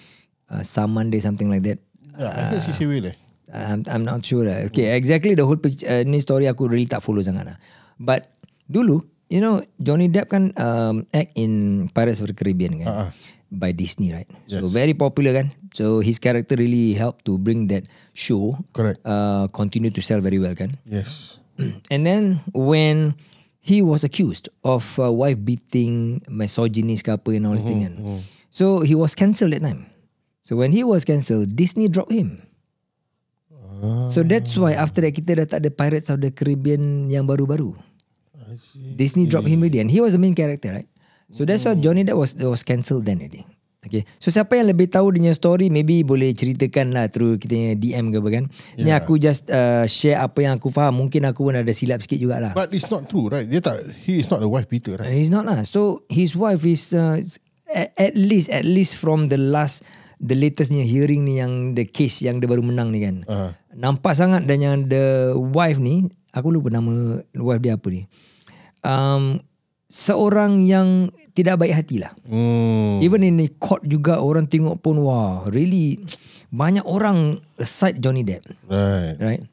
uh, 0.53 0.61
Saman 0.61 1.09
dia 1.09 1.21
something 1.21 1.49
like 1.49 1.65
that. 1.65 1.81
Ya, 2.13 2.29
I 2.29 2.41
guess 2.53 2.69
he 2.69 2.73
say 2.73 2.85
well 2.85 3.09
eh. 3.09 3.17
I'm, 3.49 3.85
I'm 3.89 4.03
not 4.05 4.21
sure 4.21 4.45
lah. 4.45 4.69
Okay, 4.69 4.93
exactly 4.93 5.33
the 5.33 5.47
whole 5.47 5.57
picture, 5.57 5.87
uh, 5.87 6.03
ni 6.05 6.19
story 6.19 6.45
aku 6.45 6.67
really 6.67 6.85
tak 6.85 7.01
follow 7.01 7.23
sangat 7.23 7.47
lah. 7.47 7.57
But 7.97 8.29
dulu, 8.67 9.01
you 9.33 9.39
know, 9.39 9.63
Johnny 9.79 10.11
Depp 10.11 10.29
kan 10.29 10.53
um, 10.59 11.09
act 11.15 11.33
in 11.39 11.87
Pirates 11.89 12.19
of 12.19 12.27
the 12.27 12.35
Caribbean 12.35 12.83
kan. 12.83 12.87
Uh-uh. 12.91 13.09
By 13.47 13.71
Disney, 13.71 14.11
right? 14.11 14.27
So 14.51 14.67
very 14.67 14.91
popular 14.91 15.31
kan. 15.31 15.55
So 15.71 16.03
his 16.03 16.19
character 16.19 16.59
really 16.59 16.93
helped 16.99 17.23
to 17.31 17.39
bring 17.39 17.71
that 17.71 17.87
show 18.11 18.59
Correct. 18.75 18.99
uh, 19.07 19.47
continue 19.55 19.87
to 19.91 20.01
sell 20.03 20.19
very 20.19 20.35
well 20.35 20.51
kan. 20.51 20.75
Yes. 20.83 21.39
And 21.93 22.03
then 22.03 22.43
when 22.51 23.15
he 23.63 23.79
was 23.79 24.03
accused 24.03 24.51
of 24.67 24.83
uh, 24.99 25.11
wife 25.11 25.39
beating, 25.43 26.23
misogynist 26.27 27.07
ke 27.07 27.15
apa 27.15 27.39
and 27.39 27.47
all 27.47 27.55
this 27.55 27.63
thing 27.63 27.83
kan. 27.83 27.95
So 28.51 28.83
he 28.83 28.95
was 28.95 29.15
cancelled 29.15 29.55
that 29.55 29.63
time. 29.63 29.91
So 30.43 30.55
when 30.55 30.71
he 30.71 30.83
was 30.83 31.03
cancelled, 31.03 31.55
Disney 31.55 31.91
dropped 31.91 32.11
him. 32.11 32.47
So 34.09 34.23
that's 34.23 34.57
why 34.57 34.73
after 34.73 35.05
that 35.05 35.13
kita 35.13 35.43
dah 35.43 35.45
tak 35.45 35.61
ada 35.61 35.69
Pirates 35.69 36.09
of 36.09 36.23
the 36.23 36.33
Caribbean 36.33 37.11
yang 37.13 37.29
baru-baru. 37.29 37.77
Disney 38.97 39.29
dropped 39.29 39.45
him 39.45 39.61
already 39.61 39.77
and 39.83 39.91
he 39.91 40.01
was 40.01 40.17
the 40.17 40.21
main 40.21 40.33
character 40.33 40.73
right. 40.73 40.89
So 41.31 41.43
that's 41.43 41.67
why 41.67 41.75
Johnny 41.75 42.07
Depp 42.07 42.15
was 42.15 42.35
was 42.39 42.63
cancelled 42.63 43.03
then 43.03 43.19
already. 43.19 43.43
Okay. 43.87 44.03
So 44.19 44.33
siapa 44.33 44.59
yang 44.59 44.67
lebih 44.67 44.91
tahu 44.91 45.15
dia 45.15 45.31
story 45.31 45.71
maybe 45.71 46.03
boleh 46.03 46.35
ceritakan 46.35 46.91
lah 46.91 47.07
through 47.07 47.39
kita 47.39 47.79
DM 47.79 48.11
ke 48.11 48.19
apa 48.19 48.29
kan. 48.33 48.43
Ni 48.75 48.91
aku 48.91 49.15
just 49.15 49.47
uh, 49.47 49.87
share 49.87 50.19
apa 50.19 50.43
yang 50.43 50.59
aku 50.59 50.67
faham. 50.67 50.99
Mungkin 50.99 51.23
aku 51.23 51.47
pun 51.47 51.55
ada 51.55 51.71
silap 51.71 52.03
sikit 52.03 52.19
jugalah. 52.19 52.51
But 52.51 52.75
it's 52.75 52.91
not 52.91 53.07
true, 53.07 53.31
right? 53.31 53.47
Dia 53.47 53.63
tak, 53.63 53.87
he 54.03 54.19
is 54.19 54.27
not 54.27 54.43
a 54.43 54.49
wife 54.49 54.67
beater, 54.67 54.99
right? 54.99 55.07
He's 55.07 55.31
not 55.31 55.47
lah. 55.47 55.63
So 55.63 56.03
his 56.11 56.35
wife 56.35 56.67
is 56.67 56.91
uh, 56.91 57.23
at, 57.71 57.95
at 57.95 58.13
least 58.19 58.51
at 58.51 58.67
least 58.67 58.99
from 58.99 59.31
the 59.31 59.39
last 59.39 59.87
the 60.19 60.35
latest 60.35 60.73
punya 60.73 60.83
hearing 60.83 61.23
ni 61.23 61.39
yang 61.39 61.77
the 61.77 61.85
case 61.87 62.25
yang 62.25 62.41
dia 62.43 62.49
baru 62.49 62.65
menang 62.65 62.91
ni 62.91 62.99
kan. 63.05 63.23
Uh, 63.23 63.53
Nampak 63.77 64.17
sangat 64.17 64.49
dan 64.49 64.59
yang 64.59 64.75
the 64.89 65.37
wife 65.37 65.77
ni 65.77 66.09
aku 66.33 66.49
lupa 66.49 66.73
nama 66.73 67.21
wife 67.37 67.61
dia 67.63 67.77
apa 67.77 67.87
ni. 67.93 68.09
Um, 68.81 69.39
seorang 69.87 70.67
yang 70.67 71.09
tidak 71.31 71.63
baik 71.63 71.73
hati 71.75 72.03
lah. 72.03 72.11
hmm, 72.27 72.99
Even 72.99 73.23
in 73.23 73.39
the 73.39 73.47
court 73.59 73.83
juga 73.87 74.19
orang 74.19 74.47
tengok 74.47 74.83
pun 74.83 74.99
wah 74.99 75.47
really 75.47 75.99
banyak 76.51 76.83
orang 76.83 77.39
aside 77.59 77.99
Johnny 78.03 78.23
Depp. 78.23 78.43
right. 78.67 79.15
Right? 79.19 79.43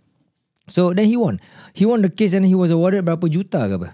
So 0.67 0.97
then 0.97 1.07
he 1.07 1.17
won. 1.21 1.39
He 1.77 1.85
won 1.85 2.01
the 2.01 2.09
case 2.09 2.33
and 2.33 2.49
he 2.49 2.57
was 2.57 2.73
awarded 2.73 3.05
berapa 3.05 3.29
juta 3.29 3.69
ke 3.69 3.75
apa? 3.77 3.91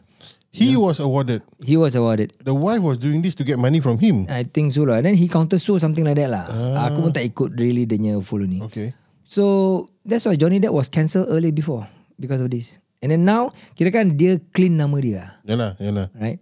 He 0.51 0.75
was 0.75 0.99
awarded. 0.99 1.47
He 1.63 1.79
was 1.79 1.95
awarded. 1.95 2.35
The 2.43 2.55
wife 2.55 2.83
was 2.83 2.99
doing 2.99 3.23
this 3.23 3.39
to 3.39 3.47
get 3.47 3.55
money 3.59 3.79
from 3.79 4.03
him. 4.03 4.27
I 4.27 4.43
think 4.43 4.75
so 4.75 4.83
lah. 4.83 4.99
Then 4.99 5.15
he 5.15 5.31
counter 5.31 5.63
sue 5.63 5.79
something 5.79 6.03
like 6.03 6.19
that 6.19 6.27
lah. 6.31 6.47
Aku 6.91 7.07
pun 7.07 7.15
tak 7.15 7.23
ikut 7.23 7.55
really 7.55 7.87
dia 7.87 7.99
punya 7.99 8.15
follow 8.19 8.47
ni. 8.51 8.59
Okay. 8.67 8.91
So 9.31 9.87
that's 10.03 10.27
why 10.27 10.35
Johnny 10.35 10.59
Depp 10.59 10.75
was 10.75 10.91
cancelled 10.91 11.31
early 11.31 11.55
before 11.55 11.87
because 12.19 12.43
of 12.43 12.51
this. 12.51 12.75
And 13.01 13.13
then 13.13 13.25
now 13.25 13.53
kira 13.75 13.89
kan 13.93 14.17
dia 14.17 14.41
clean 14.53 14.77
nama 14.77 14.97
dia. 15.01 15.25
Yalah, 15.49 15.77
yalah. 15.81 16.09
Right? 16.13 16.41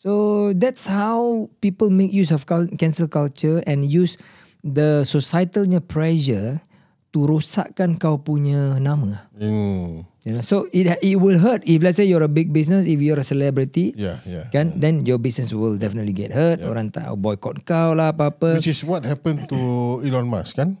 So 0.00 0.50
that's 0.56 0.88
how 0.88 1.52
people 1.60 1.92
make 1.92 2.08
use 2.08 2.32
of 2.32 2.48
cancel 2.80 3.04
culture 3.04 3.60
and 3.68 3.84
use 3.84 4.16
the 4.64 5.04
societalnya 5.04 5.84
pressure 5.84 6.64
to 7.12 7.18
rosakkan 7.28 8.00
kau 8.00 8.16
punya 8.16 8.80
nama. 8.80 9.28
Hmm. 9.36 10.08
You 10.24 10.36
know, 10.36 10.44
so 10.44 10.68
it 10.72 10.84
it 11.00 11.16
will 11.16 11.40
hurt 11.40 11.64
if 11.64 11.80
let's 11.80 11.96
say 11.96 12.04
you're 12.04 12.24
a 12.24 12.28
big 12.32 12.52
business, 12.52 12.84
if 12.84 13.00
you're 13.00 13.16
a 13.20 13.24
celebrity, 13.24 13.96
Yeah, 13.96 14.20
yeah. 14.28 14.48
kan, 14.52 14.76
then 14.76 15.08
your 15.08 15.16
business 15.16 15.52
will 15.56 15.80
definitely 15.80 16.12
get 16.12 16.32
hurt. 16.36 16.60
Orang 16.60 16.92
tak 16.92 17.08
boycott 17.16 17.64
kau 17.64 17.96
lah 17.96 18.12
apa-apa. 18.12 18.56
Which 18.60 18.68
is 18.68 18.84
what 18.84 19.08
happened 19.08 19.48
to 19.48 19.58
Elon 20.04 20.28
Musk, 20.28 20.60
kan? 20.60 20.76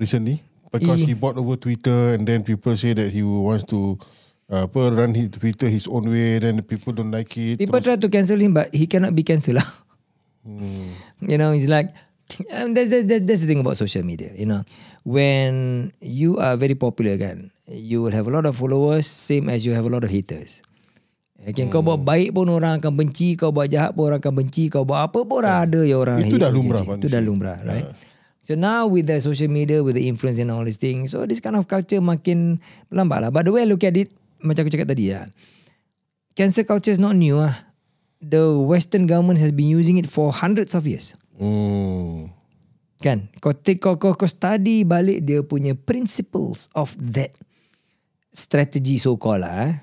Recently. 0.00 0.40
Because 0.72 1.04
Yeah. 1.04 1.12
he 1.12 1.14
bought 1.14 1.36
over 1.36 1.54
Twitter 1.60 2.16
and 2.16 2.24
then 2.26 2.40
people 2.42 2.72
say 2.74 2.96
that 2.96 3.12
he 3.12 3.20
wants 3.22 3.68
to 3.70 4.00
uh, 4.50 4.68
apa, 4.68 4.80
run 4.92 5.14
his 5.14 5.30
Twitter 5.32 5.68
his 5.68 5.86
own 5.86 6.08
way 6.08 6.38
then 6.40 6.60
people 6.64 6.92
don't 6.92 7.10
like 7.10 7.32
it. 7.36 7.58
People 7.60 7.80
try 7.80 7.96
to 7.96 8.08
cancel 8.08 8.40
him, 8.40 8.52
but 8.52 8.72
he 8.74 8.86
cannot 8.86 9.14
be 9.14 9.22
cancelled. 9.22 9.60
lah. 9.60 9.68
You 11.24 11.40
know, 11.40 11.56
it's 11.56 11.72
like 11.72 11.88
um, 12.52 12.76
that's, 12.76 12.90
that's, 12.92 13.08
that's 13.08 13.40
the 13.40 13.48
thing 13.48 13.60
about 13.60 13.76
social 13.80 14.04
media. 14.04 14.28
You 14.36 14.44
know, 14.44 14.62
when 15.04 15.92
you 16.00 16.36
are 16.36 16.56
very 16.56 16.74
popular, 16.74 17.16
kan, 17.16 17.50
you 17.68 18.02
will 18.02 18.12
have 18.12 18.28
a 18.28 18.32
lot 18.32 18.44
of 18.44 18.56
followers, 18.56 19.06
same 19.06 19.48
as 19.48 19.64
you 19.64 19.72
have 19.72 19.84
a 19.84 19.92
lot 19.92 20.04
of 20.04 20.10
haters. 20.10 20.60
Okay, 21.44 21.68
kau 21.68 21.84
buat 21.84 22.00
baik 22.00 22.32
pun 22.32 22.48
orang 22.48 22.80
akan 22.80 22.92
benci, 22.96 23.36
kau 23.36 23.52
buat 23.52 23.68
jahat 23.68 23.92
pun 23.92 24.08
orang 24.08 24.20
akan 24.20 24.32
benci, 24.32 24.72
kau 24.72 24.88
buat 24.88 25.12
apa 25.12 25.28
pun 25.28 25.44
orang 25.44 25.68
ada 25.68 25.80
yang 25.84 26.00
orang 26.00 26.24
Itu 26.24 26.40
hate 26.40 26.44
dah 26.44 26.52
lumrah 26.52 26.82
Itu 26.96 27.08
dah 27.12 27.20
lumrah, 27.20 27.58
right? 27.68 27.88
So 28.48 28.56
now 28.56 28.88
with 28.88 29.08
the 29.08 29.20
social 29.20 29.52
media, 29.52 29.84
with 29.84 29.96
the 29.96 30.08
influence 30.08 30.40
and 30.40 30.48
all 30.48 30.64
these 30.64 30.80
things, 30.80 31.12
so 31.12 31.24
this 31.28 31.44
kind 31.44 31.56
of 31.56 31.68
culture 31.68 32.00
makin 32.00 32.64
lambat 32.88 33.28
lah. 33.28 33.30
But 33.32 33.48
the 33.48 33.52
way 33.52 33.64
I 33.64 33.68
look 33.68 33.84
at 33.84 33.96
it, 33.96 34.08
macam 34.44 34.68
aku 34.68 34.72
cakap 34.76 34.92
tadi 34.92 35.10
lah, 35.10 35.26
cancel 36.36 36.68
culture 36.68 36.92
is 36.92 37.00
not 37.00 37.16
new 37.16 37.40
ah. 37.40 37.56
the 38.24 38.56
Western 38.56 39.04
government 39.04 39.36
has 39.36 39.52
been 39.52 39.68
using 39.68 40.00
it 40.00 40.08
for 40.08 40.32
hundreds 40.32 40.72
of 40.72 40.88
years. 40.88 41.12
Hmm. 41.36 42.32
Kan? 43.04 43.28
Kau 43.44 43.52
take 43.52 43.84
kau, 43.84 44.00
kau, 44.00 44.16
kau 44.16 44.24
study 44.24 44.80
balik 44.86 45.28
dia 45.28 45.44
punya 45.44 45.76
principles 45.76 46.72
of 46.72 46.96
that 46.96 47.36
strategy 48.32 48.96
so 48.96 49.20
called 49.20 49.44
lah. 49.44 49.68
Eh. 49.68 49.74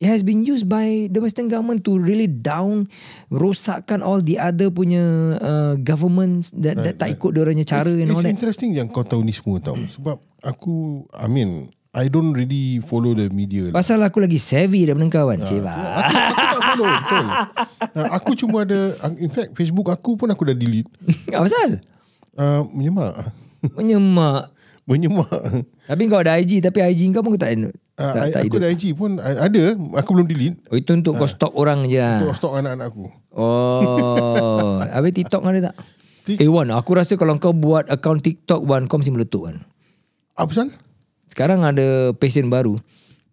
It 0.00 0.08
has 0.08 0.24
been 0.24 0.48
used 0.48 0.64
by 0.64 1.12
the 1.12 1.20
Western 1.20 1.52
government 1.52 1.84
to 1.84 2.00
really 2.00 2.24
down 2.24 2.88
rosakkan 3.28 4.00
all 4.00 4.24
the 4.24 4.40
other 4.40 4.72
punya 4.72 5.36
uh, 5.36 5.76
governments 5.76 6.48
that, 6.56 6.80
that 6.80 6.96
tak 6.96 7.20
ikut 7.20 7.36
dia 7.36 7.44
orangnya 7.44 7.68
cara 7.68 7.92
and 7.92 8.08
It's 8.08 8.16
all 8.16 8.24
that. 8.24 8.32
interesting 8.32 8.72
yang 8.72 8.88
kau 8.88 9.04
tahu 9.04 9.20
ni 9.20 9.36
semua 9.36 9.60
tau. 9.60 9.76
Sebab 9.76 10.16
aku, 10.40 11.04
I 11.12 11.28
mean, 11.28 11.68
I 11.90 12.06
don't 12.06 12.30
really 12.30 12.78
follow 12.78 13.12
the 13.12 13.26
media. 13.28 13.66
lah. 13.66 13.74
Pasal 13.74 13.98
aku 13.98 14.22
lagi 14.22 14.38
savvy 14.38 14.86
daripada 14.86 15.10
kau 15.10 15.26
kan. 15.26 15.42
Cik 15.42 15.58
Aku, 15.58 16.14
aku 16.22 16.44
tak 16.46 16.60
follow, 16.62 16.86
betul. 16.86 17.26
Uh, 17.90 18.08
aku 18.14 18.30
cuma 18.38 18.56
ada, 18.62 18.80
in 19.18 19.26
fact, 19.26 19.58
Facebook 19.58 19.90
aku 19.90 20.14
pun 20.14 20.30
aku 20.30 20.46
dah 20.46 20.54
delete. 20.54 20.86
Apa 21.28 21.42
pasal? 21.50 21.82
Uh, 22.38 22.62
menyemak. 22.70 23.14
Menyemak. 23.74 24.42
Menyemak. 24.90 25.30
Tapi 25.86 26.02
kau 26.06 26.18
ada 26.18 26.34
IG 26.34 26.58
tapi 26.58 26.82
IG 26.82 27.10
kau 27.10 27.22
pun 27.22 27.34
kau 27.34 27.42
tak 27.42 27.54
Uh, 28.00 28.16
tak, 28.16 28.32
tak 28.32 28.42
aku 28.42 28.56
hidup. 28.56 28.58
ada 28.58 28.68
IG 28.72 28.84
pun 28.96 29.10
uh, 29.18 29.36
ada, 29.38 29.62
aku 29.94 30.10
belum 30.16 30.26
delete. 30.26 30.56
Oh, 30.66 30.74
itu 30.74 30.90
untuk 30.90 31.14
kau 31.14 31.28
stok 31.28 31.52
orang 31.52 31.84
je. 31.84 32.00
ah. 32.00 32.16
Untuk 32.18 32.32
stok 32.32 32.54
anak-anak 32.56 32.86
aku. 32.88 33.04
Oh, 33.30 34.80
habis 34.96 35.12
TikTok 35.12 35.42
ada 35.44 35.70
tak? 35.70 35.76
Tik- 36.24 36.40
Eh 36.40 36.48
Wan, 36.48 36.70
aku 36.70 36.96
rasa 36.96 37.14
kalau 37.14 37.36
kau 37.36 37.52
buat 37.52 37.86
account 37.86 38.18
TikTok 38.20 38.62
Wan, 38.62 38.86
kau 38.86 38.96
mesti 38.96 39.12
meletup 39.12 39.46
kan. 39.46 39.62
Apa 40.32 40.48
pasal? 40.48 40.68
Sekarang 41.30 41.62
ada 41.62 42.10
passion 42.18 42.50
baru 42.50 42.74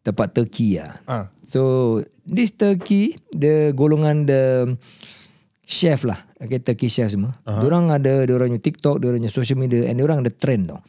tempat 0.05 0.37
Turkey 0.37 0.77
lah. 0.77 1.01
Ah. 1.09 1.33
So 1.49 1.99
this 2.23 2.53
Turkey, 2.53 3.17
the 3.33 3.73
golongan 3.73 4.29
the 4.29 4.75
chef 5.65 6.05
lah. 6.05 6.23
Okay, 6.37 6.61
Turkey 6.61 6.87
chef 6.87 7.11
semua. 7.11 7.33
Uh-huh. 7.43 7.65
Diorang 7.65 7.89
ada 7.89 8.23
diorangnya 8.23 8.61
TikTok, 8.61 9.01
diorangnya 9.01 9.33
social 9.33 9.57
media 9.57 9.89
and 9.89 9.97
diorang 9.97 10.21
ada 10.21 10.29
trend 10.29 10.69
tau. 10.69 10.79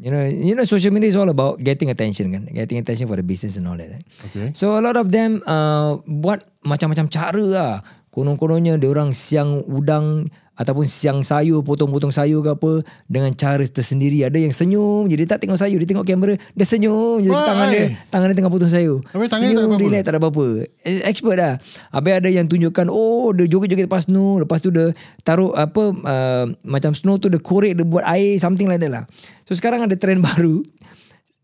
You 0.00 0.08
know, 0.08 0.22
you 0.22 0.54
know 0.56 0.64
social 0.64 0.94
media 0.94 1.12
is 1.12 1.18
all 1.18 1.28
about 1.28 1.60
getting 1.60 1.92
attention 1.92 2.32
kan. 2.32 2.48
Getting 2.48 2.80
attention 2.80 3.04
for 3.10 3.20
the 3.20 3.26
business 3.26 3.60
and 3.60 3.68
all 3.68 3.76
that. 3.76 3.90
Right? 3.90 4.06
Okay. 4.32 4.48
So 4.56 4.78
a 4.78 4.82
lot 4.82 4.96
of 4.96 5.12
them 5.12 5.44
uh, 5.44 6.00
buat 6.08 6.46
macam-macam 6.64 7.06
cara 7.12 7.44
lah. 7.44 7.74
Konon-kononnya 8.10 8.80
diorang 8.80 9.14
siang 9.14 9.62
udang 9.70 10.26
ataupun 10.60 10.84
siang 10.84 11.24
sayur, 11.24 11.64
potong-potong 11.64 12.12
sayur 12.12 12.44
ke 12.44 12.52
apa 12.52 12.72
dengan 13.08 13.32
cara 13.32 13.64
tersendiri. 13.64 14.20
Ada 14.28 14.36
yang 14.36 14.52
senyum, 14.52 15.08
jadi 15.08 15.24
tak 15.24 15.40
tengok 15.40 15.56
sayur, 15.56 15.80
dia 15.80 15.88
tengok 15.88 16.04
kamera, 16.04 16.36
dia 16.36 16.66
senyum, 16.68 17.24
jadi 17.24 17.32
tangan 17.32 17.66
dia 17.72 17.84
tangan 18.12 18.26
dia 18.28 18.36
tengah 18.36 18.52
potong 18.52 18.68
sayur. 18.68 19.00
Habis 19.08 19.32
tangan 19.32 19.48
dia 19.48 19.56
tak 19.56 19.64
ada 19.64 19.64
senyum, 19.64 19.72
apa-apa? 19.72 19.88
relax, 19.88 20.02
tak 20.04 20.12
ada 20.12 20.20
apa-apa. 20.20 20.46
Eh, 20.84 21.00
Expert 21.08 21.36
dah. 21.40 21.54
Habis 21.96 22.12
ada 22.20 22.28
yang 22.28 22.44
tunjukkan, 22.44 22.86
oh 22.92 23.32
dia 23.32 23.48
joget-joget 23.48 23.88
lepas 23.88 24.04
snow, 24.04 24.36
lepas 24.36 24.60
tu 24.60 24.68
dia 24.68 24.92
taruh 25.24 25.56
apa, 25.56 25.82
uh, 25.96 26.44
macam 26.68 26.92
snow 26.92 27.16
tu 27.16 27.32
dia 27.32 27.40
korek, 27.40 27.80
dia 27.80 27.88
buat 27.88 28.04
air, 28.04 28.36
something 28.36 28.68
like 28.68 28.84
that 28.84 28.92
lah. 28.92 29.04
So 29.48 29.56
sekarang 29.56 29.80
ada 29.80 29.96
trend 29.96 30.20
baru. 30.28 30.60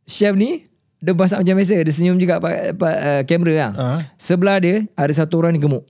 Chef 0.04 0.36
ni, 0.36 0.60
dia 1.00 1.16
masak 1.16 1.40
macam 1.40 1.56
biasa, 1.56 1.76
dia 1.80 1.92
senyum 1.96 2.20
juga 2.20 2.36
pak, 2.36 2.76
pak, 2.76 2.94
uh, 3.00 3.22
kamera 3.24 3.54
lah. 3.56 3.70
Ah. 3.80 4.00
Sebelah 4.20 4.60
dia, 4.60 4.84
ada 4.92 5.12
satu 5.16 5.40
orang 5.40 5.56
ni 5.56 5.60
gemuk. 5.64 5.88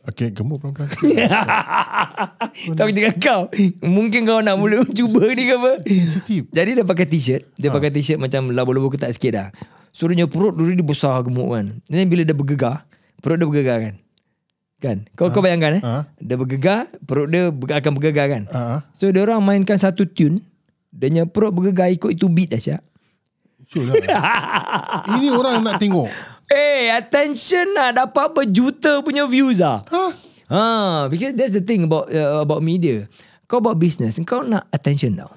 Okay, 0.00 0.32
gemuk 0.32 0.64
pelan-pelan. 0.64 0.88
Tapi 2.78 2.90
dengan 2.96 3.14
kau 3.20 3.52
Mungkin 3.84 4.24
kau 4.24 4.40
nak 4.40 4.56
mula 4.56 4.80
cuba 4.96 5.28
ni 5.28 5.44
ke 5.44 5.54
apa? 5.60 5.72
Sensitif. 5.84 6.48
Jadi 6.48 6.80
dia 6.80 6.84
pakai 6.88 7.04
t-shirt 7.04 7.42
Dia 7.60 7.68
pakai 7.68 7.92
t-shirt 7.92 8.16
macam 8.16 8.48
labu-labu 8.48 8.88
ketat 8.96 9.12
sikit 9.12 9.32
dah. 9.36 9.48
So 9.92 10.08
dia 10.08 10.24
punya 10.24 10.26
perut 10.26 10.54
dulu 10.56 10.72
dia 10.72 10.86
besar 10.86 11.20
gemuk 11.20 11.52
kan. 11.52 11.84
Dan 11.84 12.08
bila 12.08 12.24
dia 12.24 12.32
bergegar 12.32 12.88
Perut 13.20 13.36
dia 13.36 13.46
bergegar 13.46 13.78
kan? 13.84 13.94
Kan? 14.80 14.96
Kau 15.12 15.28
kau 15.28 15.44
bayangkan 15.44 15.76
eh? 15.78 15.82
Ha? 15.84 16.08
Dia 16.16 16.40
bergegar 16.40 16.88
Perut 17.04 17.28
dia 17.28 17.52
akan 17.52 17.92
bergegar 18.00 18.26
kan? 18.32 18.42
Ah, 18.56 18.80
So 18.96 19.12
dia 19.12 19.20
orang 19.20 19.44
mainkan 19.44 19.76
satu 19.76 20.08
tune 20.08 20.40
Dia 20.88 21.28
perut 21.28 21.52
bergegar 21.52 21.92
ikut 21.92 22.16
itu 22.16 22.32
beat 22.32 22.56
dah 22.56 22.60
Syak 22.60 22.80
sure 23.70 23.86
lah. 23.86 23.94
Ini 25.14 25.30
orang 25.30 25.62
nak 25.62 25.78
tengok. 25.78 26.10
Eh 26.50 26.90
attention 26.90 27.70
lah 27.78 27.94
Dapat 27.94 28.34
berjuta 28.34 28.98
punya 29.06 29.22
views 29.30 29.62
lah 29.62 29.86
Ha? 29.86 30.30
Ah, 30.50 31.06
because 31.06 31.38
that's 31.38 31.54
the 31.54 31.62
thing 31.62 31.86
about 31.86 32.10
uh, 32.10 32.42
about 32.42 32.58
media. 32.58 33.06
Kau 33.46 33.62
buat 33.62 33.78
business, 33.78 34.18
kau 34.26 34.42
nak 34.42 34.66
attention 34.74 35.14
tau. 35.14 35.30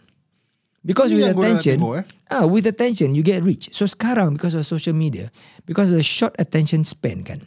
Because 0.82 1.14
Ini 1.14 1.22
with 1.22 1.38
attention, 1.38 1.78
tengok, 1.80 1.94
eh? 2.02 2.06
ah, 2.34 2.46
with 2.50 2.66
attention 2.66 3.14
you 3.14 3.22
get 3.22 3.46
rich. 3.46 3.70
So 3.72 3.86
sekarang 3.86 4.36
because 4.36 4.58
of 4.58 4.66
social 4.66 4.98
media, 4.98 5.30
because 5.70 5.94
of 5.94 6.02
the 6.02 6.06
short 6.06 6.34
attention 6.42 6.82
span 6.82 7.22
kan, 7.22 7.46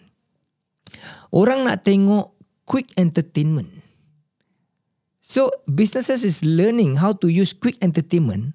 orang 1.35 1.67
nak 1.67 1.83
tengok 1.83 2.39
quick 2.71 2.95
entertainment. 2.95 3.83
So 5.27 5.51
businesses 5.67 6.23
is 6.23 6.47
learning 6.47 7.03
how 7.03 7.19
to 7.19 7.27
use 7.27 7.51
quick 7.51 7.83
entertainment 7.83 8.55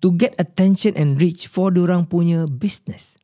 to 0.00 0.16
get 0.16 0.32
attention 0.40 0.96
and 0.96 1.20
reach 1.20 1.44
for 1.44 1.68
orang 1.76 2.08
punya 2.08 2.48
business. 2.48 3.20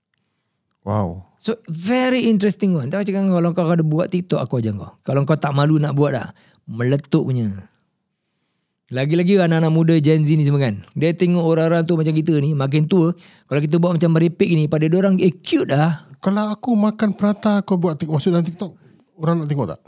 Wow. 0.83 1.31
So 1.39 1.59
very 1.71 2.27
interesting 2.27 2.75
one. 2.75 2.91
Tak 2.91 3.07
cakap 3.07 3.27
kalau 3.27 3.51
kau 3.55 3.67
ada 3.71 3.83
buat 3.87 4.11
TikTok 4.11 4.43
aku 4.43 4.63
ajar 4.63 4.75
kau. 4.75 4.95
Kalau 5.03 5.23
kau 5.27 5.39
tak 5.39 5.55
malu 5.55 5.79
nak 5.79 5.95
buat 5.95 6.15
dah, 6.15 6.29
meletup 6.67 7.27
punya. 7.27 7.51
Lagi-lagi 8.93 9.41
anak-anak 9.41 9.73
muda 9.73 9.95
Gen 10.05 10.21
Z 10.21 10.37
ni 10.37 10.45
semua 10.45 10.61
kan. 10.69 10.85
Dia 10.93 11.17
tengok 11.17 11.41
orang-orang 11.41 11.89
tu 11.89 11.97
macam 11.97 12.13
kita 12.13 12.37
ni, 12.45 12.53
makin 12.53 12.85
tua, 12.85 13.17
kalau 13.49 13.61
kita 13.65 13.81
buat 13.81 13.97
macam 13.97 14.13
merepek 14.13 14.53
ni, 14.53 14.69
pada 14.69 14.85
dia 14.85 14.99
orang 15.01 15.17
eh 15.17 15.33
cute 15.33 15.73
dah. 15.73 16.05
Kalau 16.21 16.53
aku 16.53 16.77
makan 16.77 17.17
prata 17.17 17.65
kau 17.65 17.81
buat 17.81 17.97
TikTok, 17.97 18.21
masuk 18.21 18.31
dalam 18.37 18.45
TikTok, 18.45 18.71
orang 19.17 19.43
nak 19.43 19.49
tengok 19.49 19.67
tak? 19.73 19.81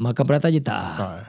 Makan 0.00 0.24
prata 0.24 0.46
je 0.48 0.64
tak. 0.64 0.96
Tak. 0.96 1.12
eh? 1.20 1.28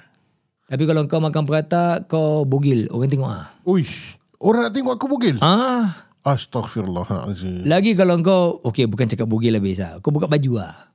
Tapi 0.69 0.83
kalau 0.87 1.01
kau 1.11 1.19
makan 1.19 1.43
prata, 1.43 1.83
kau 2.07 2.47
bogil, 2.47 2.87
orang 2.87 3.11
tengok 3.11 3.29
ah. 3.29 3.51
Uish. 3.67 4.15
Orang 4.39 4.69
nak 4.69 4.73
tengok 4.73 4.95
aku 4.95 5.11
bugil. 5.11 5.35
Ah, 5.43 6.08
Astaghfirullahalazim. 6.23 7.63
lagi 7.63 7.95
kalau 7.95 8.19
kau, 8.19 8.59
okay 8.67 8.85
bukan 8.85 9.07
cakap 9.07 9.25
bogil 9.25 9.55
habis 9.55 9.79
lah. 9.79 10.03
Kau 10.03 10.11
buka 10.11 10.27
baju 10.27 10.51
ah. 10.59 10.89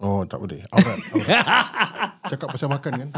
Oh, 0.00 0.24
tak 0.24 0.40
boleh. 0.40 0.64
Aurat. 0.72 0.96
aurat. 1.12 1.40
Cakap 2.32 2.56
pasal 2.56 2.72
makan 2.72 2.92
kan? 3.04 3.08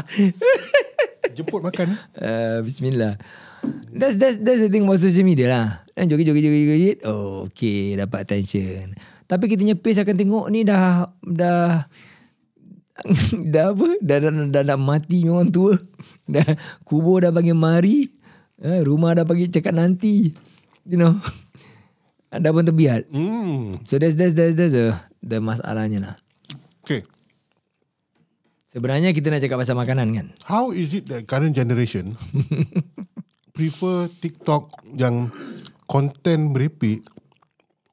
Jemput 1.31 1.63
makan. 1.63 1.95
Uh, 2.11 2.59
Bismillah. 2.59 3.15
That's 3.87 4.19
that's 4.19 4.35
that's 4.43 4.59
the 4.59 4.67
thing 4.67 4.83
about 4.83 4.99
social 4.99 5.23
media 5.23 5.47
lah. 5.47 5.67
Dan 5.95 6.11
joget 6.11 6.27
joget 6.27 6.43
joget 6.43 6.63
joget. 6.67 6.97
Oh, 7.07 7.47
okay, 7.47 7.95
dapat 7.95 8.27
attention. 8.27 8.91
Tapi 9.31 9.47
kita 9.47 9.63
punya 9.63 9.77
pace 9.79 10.03
akan 10.03 10.15
tengok 10.19 10.45
ni 10.51 10.67
dah 10.67 11.07
dah 11.23 11.87
dah 13.55 13.65
apa? 13.71 13.87
Dah 14.03 14.17
dah, 14.19 14.31
dah, 14.35 14.47
dah, 14.51 14.63
dah 14.75 14.77
mati 14.77 15.23
memang 15.23 15.47
tua. 15.47 15.79
Dah 16.27 16.43
kubur 16.83 17.23
dah 17.23 17.31
panggil 17.31 17.55
mari. 17.55 18.11
Eh, 18.59 18.83
rumah 18.83 19.15
dah 19.15 19.23
panggil 19.23 19.47
cakap 19.47 19.71
nanti. 19.71 20.35
You 20.83 20.99
know. 20.99 21.15
Dah 22.33 22.49
pun 22.49 22.65
terbiat. 22.65 23.05
Hmm. 23.13 23.77
So 23.85 24.01
that's 24.01 24.17
that's 24.17 24.33
that's, 24.33 24.57
that's 24.57 24.73
the, 24.73 24.97
the 25.21 25.37
masalahnya 25.37 25.99
lah. 26.01 26.15
Okay. 26.81 27.05
Sebenarnya 28.65 29.13
kita 29.13 29.29
nak 29.29 29.37
cakap 29.39 29.61
pasal 29.61 29.77
makanan 29.77 30.09
kan. 30.17 30.27
How 30.49 30.73
is 30.73 30.97
it 30.97 31.05
that 31.07 31.29
current 31.29 31.53
generation 31.53 32.17
prefer 33.55 34.09
TikTok 34.09 34.65
yang 34.97 35.29
content 35.85 36.49
merepek 36.49 37.05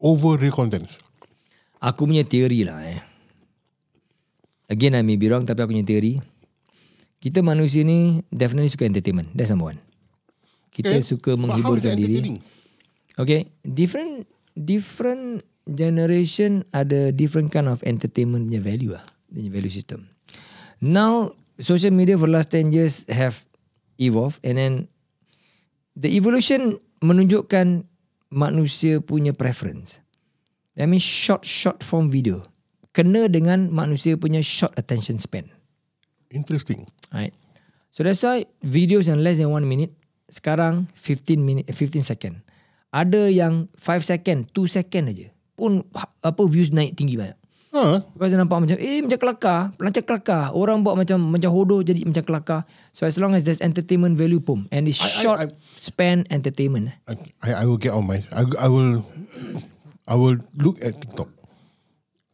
over 0.01 0.41
real 0.41 0.57
content? 0.57 0.89
Aku 1.85 2.09
punya 2.09 2.25
teori 2.25 2.65
lah 2.65 2.81
eh. 2.81 3.01
Again 4.73 4.97
I 4.97 5.05
may 5.05 5.21
be 5.21 5.29
wrong 5.29 5.45
tapi 5.45 5.61
aku 5.61 5.77
punya 5.77 5.85
teori. 5.85 6.17
Kita 7.21 7.45
manusia 7.45 7.85
ni 7.85 8.25
definitely 8.33 8.73
suka 8.73 8.89
entertainment. 8.89 9.29
That's 9.37 9.53
number 9.53 9.77
one. 9.77 9.81
Kita 10.73 10.97
Okay. 10.97 11.05
suka 11.05 11.37
menghiburkan 11.37 11.93
diri. 11.93 12.25
entertaining? 12.25 12.39
Okay. 13.21 13.53
Different 13.61 14.25
different 14.57 15.45
generation 15.69 16.65
ada 16.73 17.13
different 17.13 17.53
kind 17.53 17.69
of 17.69 17.85
entertainment 17.85 18.49
punya 18.49 18.65
value 18.65 18.97
lah. 18.97 19.05
Punya 19.29 19.53
value 19.53 19.73
system. 19.73 20.09
Now 20.81 21.37
social 21.61 21.93
media 21.93 22.17
for 22.17 22.27
last 22.27 22.49
10 22.57 22.73
years 22.73 23.05
have 23.13 23.45
evolved 24.01 24.41
and 24.41 24.57
then 24.57 24.73
the 25.93 26.09
evolution 26.17 26.81
menunjukkan 27.05 27.85
manusia 28.33 29.05
punya 29.05 29.37
preference. 29.37 30.01
That 30.81 30.89
means 30.89 31.05
short 31.05 31.45
short 31.45 31.85
form 31.85 32.09
video. 32.09 32.49
Kena 32.97 33.29
dengan 33.29 33.69
manusia 33.71 34.17
punya 34.17 34.41
short 34.41 34.73
attention 34.81 35.21
span. 35.21 35.47
Interesting. 36.33 36.89
Right. 37.13 37.37
So 37.93 38.03
that's 38.03 38.23
why 38.25 38.49
videos 38.65 39.11
yang 39.13 39.21
less 39.21 39.39
than 39.43 39.53
1 39.53 39.67
minute 39.67 39.93
sekarang 40.31 40.89
15 41.05 41.37
minute 41.43 41.67
15 41.69 42.01
second. 42.07 42.41
Ada 42.91 43.31
yang 43.31 43.71
5 43.75 44.03
second, 44.03 44.51
2 44.51 44.67
second 44.67 45.05
aja. 45.07 45.31
Pun 45.55 45.87
ha- 45.95 46.11
apa 46.21 46.43
views 46.45 46.71
naik 46.71 46.95
tinggi 46.95 47.15
banyak. 47.15 47.39
Ha? 47.71 48.03
Because 48.03 48.35
dia 48.35 48.39
nampak 48.39 48.59
macam 48.59 48.75
eh 48.77 48.99
macam 48.99 49.15
kelakar, 49.17 49.61
macam 49.79 50.03
kelakar. 50.03 50.51
Orang 50.51 50.83
buat 50.83 50.99
macam 50.99 51.23
macam 51.23 51.55
hodoh 51.55 51.87
jadi 51.87 52.03
macam 52.03 52.27
kelakar. 52.27 52.61
So 52.91 53.07
as 53.07 53.15
long 53.15 53.31
as 53.31 53.47
there's 53.47 53.63
entertainment 53.63 54.19
value 54.19 54.43
pun 54.43 54.67
and 54.69 54.91
it's 54.91 54.99
I- 54.99 55.07
I- 55.07 55.23
short 55.23 55.39
I- 55.39 55.55
span 55.79 56.27
entertainment. 56.29 56.91
I, 57.07 57.15
I, 57.39 57.51
I 57.63 57.65
will 57.65 57.79
get 57.79 57.95
on 57.95 58.11
my 58.11 58.27
I, 58.35 58.43
I 58.59 58.67
will 58.67 59.07
I 60.03 60.19
will 60.19 60.43
look 60.53 60.83
at 60.83 60.99
TikTok. 60.99 61.31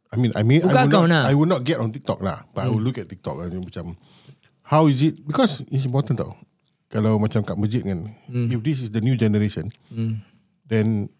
I 0.08 0.16
mean, 0.16 0.32
I 0.32 0.40
mean, 0.40 0.64
Buka 0.64 0.72
I 0.72 0.88
will 0.88 1.04
not, 1.04 1.12
lah. 1.12 1.20
Hmm. 1.20 1.28
I 1.28 1.34
will 1.36 1.50
not 1.50 1.60
get 1.60 1.76
on 1.76 1.92
TikTok 1.92 2.24
lah, 2.24 2.48
but 2.48 2.64
I 2.64 2.72
will 2.72 2.80
look 2.80 2.96
at 2.96 3.04
TikTok 3.04 3.36
kan, 3.36 3.52
macam 3.52 3.84
how 4.64 4.88
is 4.88 5.04
it? 5.04 5.20
Because 5.20 5.60
it's 5.68 5.84
important 5.84 6.16
tau. 6.16 6.32
Kalau 6.88 7.20
macam 7.20 7.44
kat 7.44 7.60
masjid 7.60 7.84
kan, 7.84 8.08
Hmm. 8.24 8.48
if 8.48 8.64
this 8.64 8.80
is 8.80 8.88
the 8.88 9.04
new 9.04 9.12
generation, 9.12 9.68
then 10.66 11.10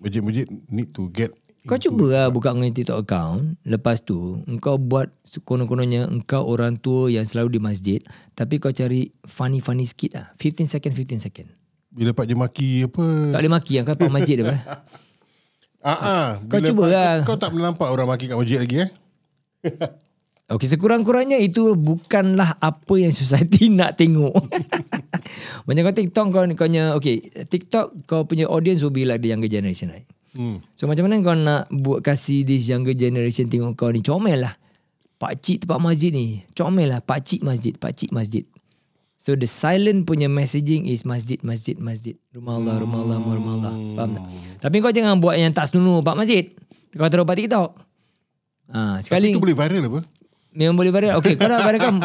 masjid-masjid 0.00 0.48
need 0.68 0.90
to 0.92 1.08
get. 1.12 1.32
Kau 1.62 1.78
cuba 1.78 2.10
lah 2.10 2.26
buka 2.26 2.50
dengan 2.50 2.74
TikTok 2.74 3.06
account. 3.06 3.54
Lepas 3.62 4.02
tu, 4.02 4.42
engkau 4.50 4.82
buat 4.82 5.14
konon-kononnya 5.46 6.10
engkau 6.10 6.42
orang 6.42 6.74
tua 6.74 7.06
yang 7.06 7.22
selalu 7.22 7.58
di 7.58 7.60
masjid. 7.62 8.00
Tapi 8.34 8.58
kau 8.58 8.74
cari 8.74 9.14
funny-funny 9.22 9.86
sikit 9.86 10.10
lah. 10.18 10.26
15 10.42 10.66
second, 10.66 10.90
15 10.90 11.22
second. 11.22 11.48
Bila 11.92 12.10
Pak 12.16 12.26
Je 12.26 12.34
maki 12.34 12.70
apa? 12.88 13.04
Tak 13.30 13.38
boleh 13.44 13.52
maki 13.52 13.72
kau 13.84 13.94
pak 13.94 14.10
masjid 14.10 14.36
apa. 14.42 14.56
Ah, 15.82 15.98
ah. 15.98 16.26
Kau 16.46 16.62
cuba 16.62 16.86
lah. 16.86 17.26
Kau, 17.26 17.34
kau 17.34 17.42
tak 17.42 17.50
pernah 17.50 17.74
nampak 17.74 17.90
orang 17.90 18.06
maki 18.06 18.30
kat 18.30 18.38
masjid 18.38 18.62
lagi 18.62 18.86
eh? 18.86 18.90
Okey, 20.52 20.68
sekurang-kurangnya 20.70 21.40
itu 21.40 21.72
bukanlah 21.78 22.60
apa 22.60 22.94
yang 23.00 23.10
society 23.10 23.66
nak 23.78 23.96
tengok. 23.96 24.36
Macam 25.66 25.80
kau 25.88 25.94
TikTok 25.94 26.26
kau 26.30 26.42
kau 26.44 26.66
punya 26.68 26.92
okay, 26.94 27.22
TikTok 27.46 27.86
kau 28.06 28.22
punya 28.26 28.46
audience 28.50 28.82
will 28.82 28.94
be 28.94 29.06
like 29.06 29.22
the 29.22 29.30
younger 29.30 29.50
generation 29.50 29.90
right. 29.90 30.06
Hmm. 30.32 30.64
So 30.74 30.88
macam 30.88 31.08
mana 31.08 31.20
kau 31.20 31.36
nak 31.36 31.68
buat 31.68 32.00
kasih 32.00 32.48
this 32.48 32.68
younger 32.68 32.96
generation 32.96 33.52
tengok 33.52 33.76
kau 33.76 33.92
ni 33.92 34.00
comel 34.00 34.48
lah. 34.48 34.54
Pak 35.20 35.38
cik 35.38 35.68
tempat 35.68 35.78
masjid 35.78 36.10
ni. 36.10 36.42
Comel 36.56 36.90
lah 36.90 36.98
pak 36.98 37.22
cik 37.22 37.46
masjid, 37.46 37.70
pak 37.78 37.94
cik 37.94 38.10
masjid. 38.10 38.42
So 39.22 39.38
the 39.38 39.46
silent 39.46 40.02
punya 40.02 40.26
messaging 40.26 40.90
is 40.90 41.06
masjid, 41.06 41.38
masjid, 41.46 41.78
masjid. 41.78 42.18
Rumah 42.34 42.58
Allah, 42.58 42.74
rumah 42.82 42.98
Allah, 43.06 43.16
rumah 43.22 43.54
Allah. 43.54 43.74
Faham 43.94 44.10
tak? 44.18 44.24
Tapi 44.66 44.76
kau 44.82 44.90
jangan 44.90 45.22
buat 45.22 45.38
yang 45.38 45.54
tak 45.54 45.70
senonoh 45.70 46.02
pak 46.02 46.18
masjid. 46.18 46.50
Kau 46.98 47.06
taruh 47.06 47.22
pak 47.22 47.38
TikTok. 47.38 47.70
Ha, 48.72 48.98
sekali 49.04 49.30
Itu 49.30 49.38
boleh 49.38 49.54
viral 49.54 49.84
apa? 49.86 50.00
Memang 50.52 50.76
boleh 50.76 50.92
viral. 50.92 51.16
Okay, 51.20 51.36
kau 51.36 51.48
nak 51.48 51.64
viralkan. 51.64 52.00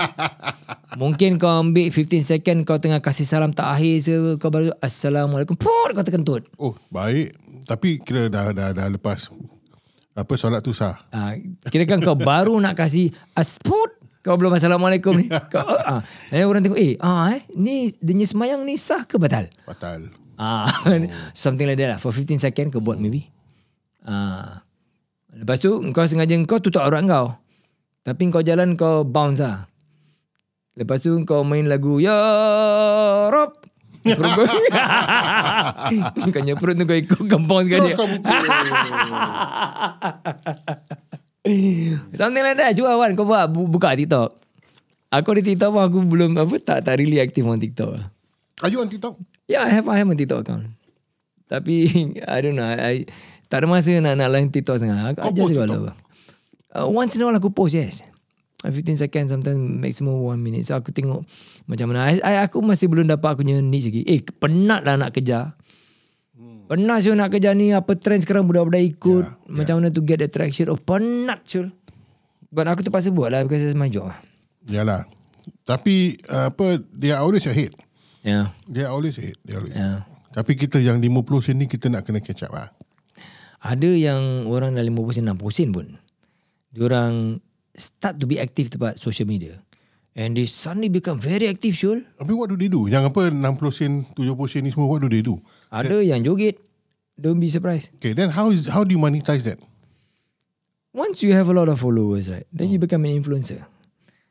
Mungkin 1.01 1.37
kau 1.37 1.51
ambil 1.51 1.91
15 1.91 2.23
second 2.23 2.63
kau 2.63 2.79
tengah 2.79 3.03
kasih 3.03 3.27
salam 3.27 3.53
tak 3.53 3.69
akhir 3.69 3.95
se 4.01 4.13
kau 4.39 4.49
baru 4.49 4.71
assalamualaikum. 4.79 5.53
Pur 5.59 5.91
kau 5.93 6.01
tekan 6.01 6.23
tut. 6.23 6.47
Oh, 6.57 6.73
baik. 6.89 7.35
Tapi 7.67 7.99
kira 7.99 8.31
dah 8.31 8.55
dah 8.55 8.71
dah 8.71 8.87
lepas 8.87 9.29
apa 10.17 10.33
solat 10.33 10.65
tu 10.65 10.73
sah. 10.73 10.97
Ah, 11.13 11.37
kira 11.69 11.85
kan 11.85 12.01
kau 12.01 12.17
baru 12.17 12.57
nak 12.57 12.73
kasih 12.73 13.13
asput 13.37 13.93
kau 14.25 14.33
belum 14.33 14.57
assalamualaikum 14.57 15.13
ni. 15.13 15.29
Kau 15.53 15.63
ah, 15.63 16.01
ah. 16.03 16.43
orang 16.43 16.59
tengok 16.59 16.75
eh 16.75 16.99
ah 16.99 17.31
eh 17.31 17.47
ni 17.55 17.95
dia 18.01 18.27
semayang 18.27 18.65
ni 18.67 18.75
sah 18.75 19.07
ke 19.07 19.15
batal? 19.15 19.47
Batal. 19.63 20.09
Ah, 20.35 20.67
something 21.37 21.63
like 21.63 21.79
that 21.79 21.95
lah. 21.95 21.99
For 22.01 22.11
15 22.11 22.43
second 22.43 22.73
kau 22.73 22.83
buat 22.83 22.99
maybe. 22.99 23.29
Ah. 24.03 24.67
Lepas 25.31 25.61
tu 25.61 25.69
kau 25.93 26.03
sengaja 26.03 26.33
kau 26.43 26.59
tutup 26.59 26.81
aurat 26.81 27.05
kau. 27.07 27.39
Tapi 28.07 28.31
kau 28.31 28.39
jalan 28.39 28.73
kau 28.73 29.03
bounce 29.03 29.43
lah. 29.43 29.67
Lepas 30.73 31.03
tu 31.03 31.11
kau 31.23 31.43
main 31.43 31.67
lagu 31.67 31.99
Ya 31.99 32.15
Rob. 33.27 33.51
Perut 33.99 34.31
kau 34.31 34.45
Kau 36.23 36.31
punya 36.31 36.55
perut 36.55 36.73
tu 36.73 36.85
kau 36.85 36.95
ikut 36.95 37.19
kau 37.19 37.41
bounce 37.41 37.67
kat 37.67 37.79
dia. 37.81 37.91
Terus 37.91 37.99
kau 37.99 38.07
pukul. 38.07 38.39
Something 42.13 42.43
like 42.43 42.57
that. 42.57 42.71
Cuba 42.71 42.95
Wan 42.95 43.11
kau 43.13 43.23
buat 43.23 43.47
bu- 43.47 43.67
buka 43.67 43.91
TikTok. 43.91 44.35
Aku 45.07 45.35
di 45.35 45.43
TikTok 45.45 45.71
pun 45.71 45.83
aku 45.83 45.99
belum 46.03 46.35
apa 46.35 46.55
tak 46.59 46.83
tak 46.83 46.99
really 46.99 47.19
aktif 47.19 47.43
on 47.43 47.55
TikTok. 47.55 47.95
lah. 47.95 48.07
Are 48.59 48.67
you 48.67 48.79
on 48.79 48.87
TikTok? 48.87 49.15
Yeah, 49.47 49.63
I 49.63 49.71
have 49.71 49.87
I 49.87 49.95
have 49.97 50.07
a 50.07 50.15
TikTok 50.15 50.43
account. 50.43 50.71
Tapi 51.47 51.75
I 52.27 52.37
don't 52.39 52.55
know. 52.55 52.63
I, 52.63 53.07
tak 53.47 53.63
ada 53.63 53.67
masa 53.67 53.95
nak 53.97 54.15
nak 54.15 54.27
lain 54.27 54.47
TikTok 54.47 54.79
sangat. 54.79 55.15
Aku 55.15 55.19
Kau 55.21 55.31
ajar 55.31 55.43
juga 55.47 55.63
TikTok? 55.63 55.83
lah. 55.87 55.95
Uh, 56.77 56.85
once 56.85 57.17
in 57.17 57.21
a 57.21 57.25
while 57.25 57.33
aku 57.33 57.49
post 57.49 57.73
yes. 57.73 58.05
Uh, 58.61 58.69
15 58.69 59.01
seconds 59.01 59.33
sometimes 59.33 59.57
maximum 59.57 60.21
1 60.21 60.37
minute. 60.37 60.69
So 60.69 60.77
aku 60.77 60.93
tengok 60.93 61.25
macam 61.65 61.89
mana. 61.89 62.13
I, 62.13 62.21
I, 62.21 62.45
aku 62.45 62.61
masih 62.61 62.85
belum 62.85 63.09
dapat 63.09 63.33
aku 63.33 63.41
punya 63.41 63.57
niche 63.57 63.89
lagi. 63.89 64.01
Eh 64.05 64.21
penat 64.21 64.85
lah 64.85 64.93
nak 64.93 65.17
kejar. 65.17 65.57
Penat 66.67 66.99
Syul 66.99 67.15
nak 67.15 67.31
kejar 67.31 67.55
ni 67.55 67.71
apa 67.71 67.95
trend 67.95 68.27
sekarang 68.27 68.43
budak-budak 68.43 68.83
ikut. 68.83 69.23
Yeah, 69.23 69.55
macam 69.55 69.79
mana 69.79 69.87
to 69.87 70.03
get 70.03 70.19
the 70.19 70.27
traction. 70.27 70.67
Oh 70.67 70.75
penat 70.75 71.47
Syul. 71.47 71.71
But 72.51 72.67
aku 72.67 72.83
terpaksa 72.83 73.09
buat 73.09 73.31
lah 73.31 73.47
because 73.47 73.63
it's 73.63 73.75
my 73.75 73.87
job 73.87 74.11
lah. 74.11 74.19
Yalah. 74.67 75.07
Tapi 75.63 76.19
uh, 76.27 76.51
apa 76.51 76.83
they 76.91 77.15
are 77.15 77.23
always 77.23 77.47
ahead. 77.47 77.71
Yeah. 78.19 78.51
They 78.67 78.83
are 78.83 78.91
always 78.91 79.15
ahead. 79.15 79.39
They 79.47 79.55
are 79.55 79.63
always. 79.63 79.79
Yeah. 79.79 80.03
Tapi 80.35 80.59
kita 80.59 80.83
yang 80.83 80.99
50 80.99 81.23
sen 81.39 81.55
ni 81.55 81.71
kita 81.71 81.87
nak 81.87 82.03
kena 82.03 82.19
catch 82.19 82.43
up 82.43 82.51
lah. 82.51 82.67
Ada 83.63 83.89
yang 83.95 84.45
orang 84.51 84.75
dah 84.75 84.83
50 84.83 85.23
sen 85.23 85.25
60 85.31 85.39
sen 85.55 85.69
pun. 85.71 85.87
Diorang 86.77 87.41
start 87.73 88.21
to 88.21 88.29
be 88.29 88.37
active 88.37 88.69
tempat 88.69 89.01
social 89.01 89.25
media. 89.25 89.57
And 90.13 90.37
they 90.37 90.45
suddenly 90.45 90.93
become 90.93 91.17
very 91.17 91.49
active 91.49 91.73
Syul. 91.73 92.05
Tapi 92.21 92.33
what 92.37 92.53
do 92.53 92.57
they 92.57 92.69
do? 92.69 92.85
Yang 92.85 93.13
apa 93.13 93.33
60 93.33 93.69
sen, 93.73 94.05
70 94.13 94.49
sen 94.49 94.61
ni 94.65 94.69
semua 94.69 94.85
what 94.85 95.01
do 95.01 95.09
they 95.09 95.25
do? 95.25 95.41
Ada 95.73 96.05
yang 96.05 96.21
joget. 96.21 96.61
Don't 97.17 97.41
be 97.41 97.49
surprised. 97.49 97.97
Okay, 97.97 98.13
then 98.13 98.29
how 98.29 98.53
is 98.53 98.69
how 98.69 98.85
do 98.85 98.93
you 98.93 99.01
monetize 99.01 99.41
that? 99.45 99.57
Once 100.93 101.25
you 101.25 101.33
have 101.33 101.49
a 101.49 101.53
lot 101.53 101.65
of 101.65 101.81
followers, 101.81 102.29
right, 102.29 102.45
then 102.53 102.69
you 102.69 102.77
become 102.77 103.05
an 103.05 103.13
influencer. 103.13 103.65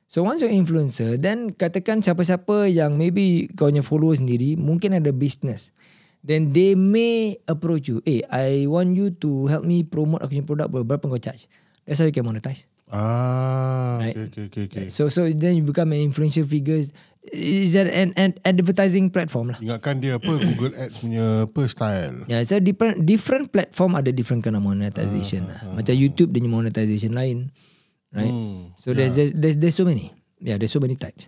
So 0.06 0.22
once 0.22 0.42
you're 0.42 0.54
influencer, 0.54 1.18
then 1.18 1.50
katakan 1.50 1.98
siapa-siapa 2.02 2.70
yang 2.70 2.94
maybe 2.94 3.50
kau 3.58 3.66
punya 3.66 3.82
followers 3.82 4.22
sendiri, 4.22 4.54
mungkin 4.54 4.94
ada 4.94 5.10
business. 5.10 5.74
Then 6.22 6.50
they 6.54 6.78
may 6.78 7.38
approach 7.46 7.86
you. 7.90 8.02
Eh, 8.06 8.22
I 8.26 8.66
want 8.70 8.98
you 8.98 9.14
to 9.22 9.46
help 9.50 9.62
me 9.62 9.86
promote 9.86 10.22
aku 10.26 10.38
punya 10.38 10.46
produk. 10.46 10.66
Berapa 10.70 11.06
kau 11.06 11.22
charge? 11.22 11.46
That's 11.86 12.02
how 12.02 12.06
you 12.06 12.12
can 12.14 12.26
monetize. 12.26 12.66
Ah, 12.90 13.98
Right. 14.02 14.14
okay, 14.30 14.50
okay, 14.50 14.64
okay. 14.66 14.86
So 14.90 15.06
so 15.06 15.26
then 15.26 15.58
you 15.58 15.62
become 15.62 15.94
an 15.94 16.02
influential 16.02 16.46
figure. 16.46 16.82
Is 17.26 17.74
that 17.74 17.90
an, 17.90 18.14
an 18.14 18.38
advertising 18.46 19.10
platform 19.10 19.50
lah? 19.50 19.58
Ingatkan 19.58 19.98
dia 19.98 20.14
apa 20.14 20.30
Google 20.30 20.74
Ads 20.78 21.02
punya 21.02 21.50
apa 21.50 21.60
style. 21.66 22.22
Yeah, 22.30 22.46
so 22.46 22.62
different 22.62 23.02
different 23.02 23.50
platform 23.50 23.98
ada 23.98 24.14
different 24.14 24.46
kind 24.46 24.54
of 24.54 24.62
monetization 24.62 25.50
lah. 25.50 25.58
Macam 25.74 25.94
YouTube 25.98 26.30
dia 26.30 26.46
monetization 26.46 27.18
lain, 27.18 27.50
right? 28.14 28.30
Hmm, 28.30 28.70
so 28.78 28.94
there's, 28.94 29.18
there's 29.18 29.34
there's 29.34 29.58
there's 29.58 29.74
so 29.74 29.82
many. 29.82 30.14
Yeah, 30.38 30.54
there's 30.54 30.70
so 30.70 30.78
many 30.78 30.94
types. 30.94 31.26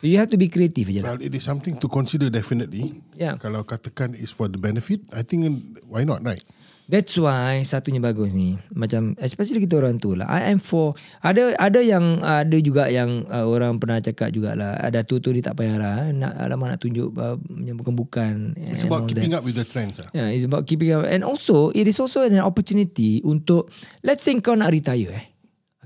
So 0.00 0.08
you 0.08 0.16
have 0.20 0.28
to 0.32 0.40
be 0.40 0.48
creative 0.48 0.88
je 0.88 1.00
lah. 1.04 1.16
Well, 1.16 1.20
it 1.24 1.32
is 1.32 1.44
something 1.44 1.76
to 1.80 1.88
consider 1.88 2.28
definitely. 2.32 3.00
Yeah. 3.16 3.36
Kalau 3.36 3.64
katakan 3.64 4.16
is 4.16 4.28
for 4.32 4.48
the 4.48 4.60
benefit, 4.60 5.04
I 5.12 5.24
think 5.24 5.44
why 5.88 6.04
not, 6.08 6.20
right? 6.24 6.44
That's 6.86 7.18
why 7.18 7.66
satunya 7.66 7.98
bagus 7.98 8.30
ni. 8.30 8.54
Macam 8.70 9.18
especially 9.18 9.66
kita 9.66 9.82
orang 9.82 9.98
tu 9.98 10.14
lah. 10.14 10.30
I 10.30 10.54
am 10.54 10.62
for 10.62 10.94
ada 11.18 11.50
ada 11.58 11.82
yang 11.82 12.22
ada 12.22 12.54
juga 12.62 12.86
yang 12.86 13.26
uh, 13.26 13.42
orang 13.42 13.82
pernah 13.82 13.98
cakap 13.98 14.30
jugalah. 14.30 14.78
Ada 14.78 15.02
tu 15.02 15.18
tu 15.18 15.34
dia 15.34 15.42
tak 15.42 15.58
payah 15.58 15.82
lah. 15.82 15.98
Nak 16.14 16.32
alamak 16.38 16.78
nak 16.78 16.80
tunjuk 16.86 17.10
uh, 17.18 17.34
yang 17.58 17.74
bukan-bukan. 17.74 18.54
It's 18.70 18.86
about 18.86 19.10
keeping 19.10 19.34
that. 19.34 19.42
up 19.42 19.44
with 19.44 19.58
the 19.58 19.66
trends. 19.66 19.98
ah. 19.98 20.06
Yeah, 20.14 20.30
it's 20.30 20.46
about 20.46 20.70
keeping 20.70 20.94
up. 20.94 21.10
And 21.10 21.26
also, 21.26 21.74
it 21.74 21.90
is 21.90 21.98
also 21.98 22.22
an 22.22 22.38
opportunity 22.38 23.18
untuk, 23.26 23.66
let's 24.06 24.22
say 24.22 24.38
kau 24.38 24.54
nak 24.54 24.70
retire 24.70 25.10
eh. 25.10 25.24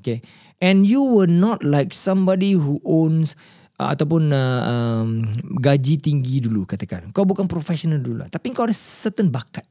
Okay. 0.04 0.20
And 0.60 0.84
you 0.84 1.00
were 1.00 1.32
not 1.32 1.64
like 1.64 1.96
somebody 1.96 2.52
who 2.52 2.76
owns 2.84 3.40
uh, 3.80 3.96
ataupun 3.96 4.36
uh, 4.36 4.60
um, 4.68 5.24
gaji 5.64 5.96
tinggi 5.96 6.44
dulu 6.44 6.68
katakan. 6.68 7.08
Kau 7.16 7.24
bukan 7.24 7.48
professional 7.48 8.04
dulu 8.04 8.20
lah. 8.20 8.28
Tapi 8.28 8.52
kau 8.52 8.68
ada 8.68 8.76
certain 8.76 9.32
bakat. 9.32 9.64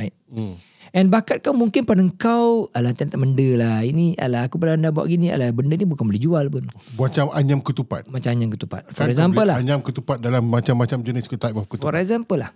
Right? 0.00 0.16
Hmm. 0.32 0.56
And 0.96 1.12
bakat 1.12 1.44
kau 1.44 1.52
mungkin 1.52 1.84
pada 1.84 2.00
kau, 2.16 2.72
alah 2.72 2.96
tak 2.96 3.12
benda 3.12 3.48
lah. 3.60 3.84
Ini, 3.84 4.16
alah 4.16 4.48
aku 4.48 4.56
pernah 4.56 4.80
anda 4.80 4.88
buat 4.88 5.06
gini, 5.06 5.28
alah 5.28 5.52
benda 5.52 5.76
ni 5.76 5.84
bukan 5.84 6.08
boleh 6.08 6.18
jual 6.18 6.48
pun. 6.48 6.64
Macam 6.96 7.28
anyam 7.36 7.60
ketupat. 7.60 8.08
Macam 8.08 8.32
yang 8.32 8.48
ketupat. 8.48 8.88
For 8.96 9.04
Kan 9.04 9.12
example 9.12 9.44
lah. 9.44 9.60
Anyam 9.60 9.84
ketupat 9.84 10.18
dalam 10.24 10.48
macam-macam 10.48 11.04
jenis 11.04 11.28
ke 11.28 11.36
type 11.36 11.54
of 11.54 11.68
For 11.68 11.76
ketupat. 11.76 12.00
example 12.00 12.40
lah. 12.40 12.50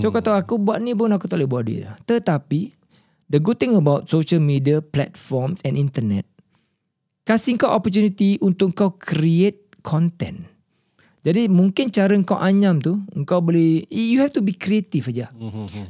So 0.00 0.08
kau 0.08 0.24
tahu 0.24 0.34
aku 0.34 0.54
buat 0.56 0.80
ni 0.80 0.96
pun 0.96 1.12
aku 1.12 1.28
tak 1.30 1.38
boleh 1.38 1.48
buat 1.48 1.64
dia. 1.68 1.94
Tetapi 2.08 2.72
the 3.28 3.36
good 3.38 3.60
thing 3.60 3.76
about 3.76 4.08
social 4.08 4.40
media 4.40 4.80
platforms 4.80 5.60
and 5.64 5.76
internet 5.76 6.24
kasih 7.24 7.56
kau 7.56 7.72
opportunity 7.72 8.36
untuk 8.44 8.76
kau 8.76 8.96
create 8.96 9.64
content. 9.80 10.44
Jadi 11.24 11.48
mungkin 11.48 11.88
cara 11.88 12.12
kau 12.20 12.36
anyam 12.36 12.84
tu 12.84 13.00
kau 13.24 13.40
boleh 13.40 13.88
you 13.88 14.20
have 14.20 14.28
to 14.28 14.44
be 14.44 14.52
creative 14.52 15.08
aja. 15.08 15.32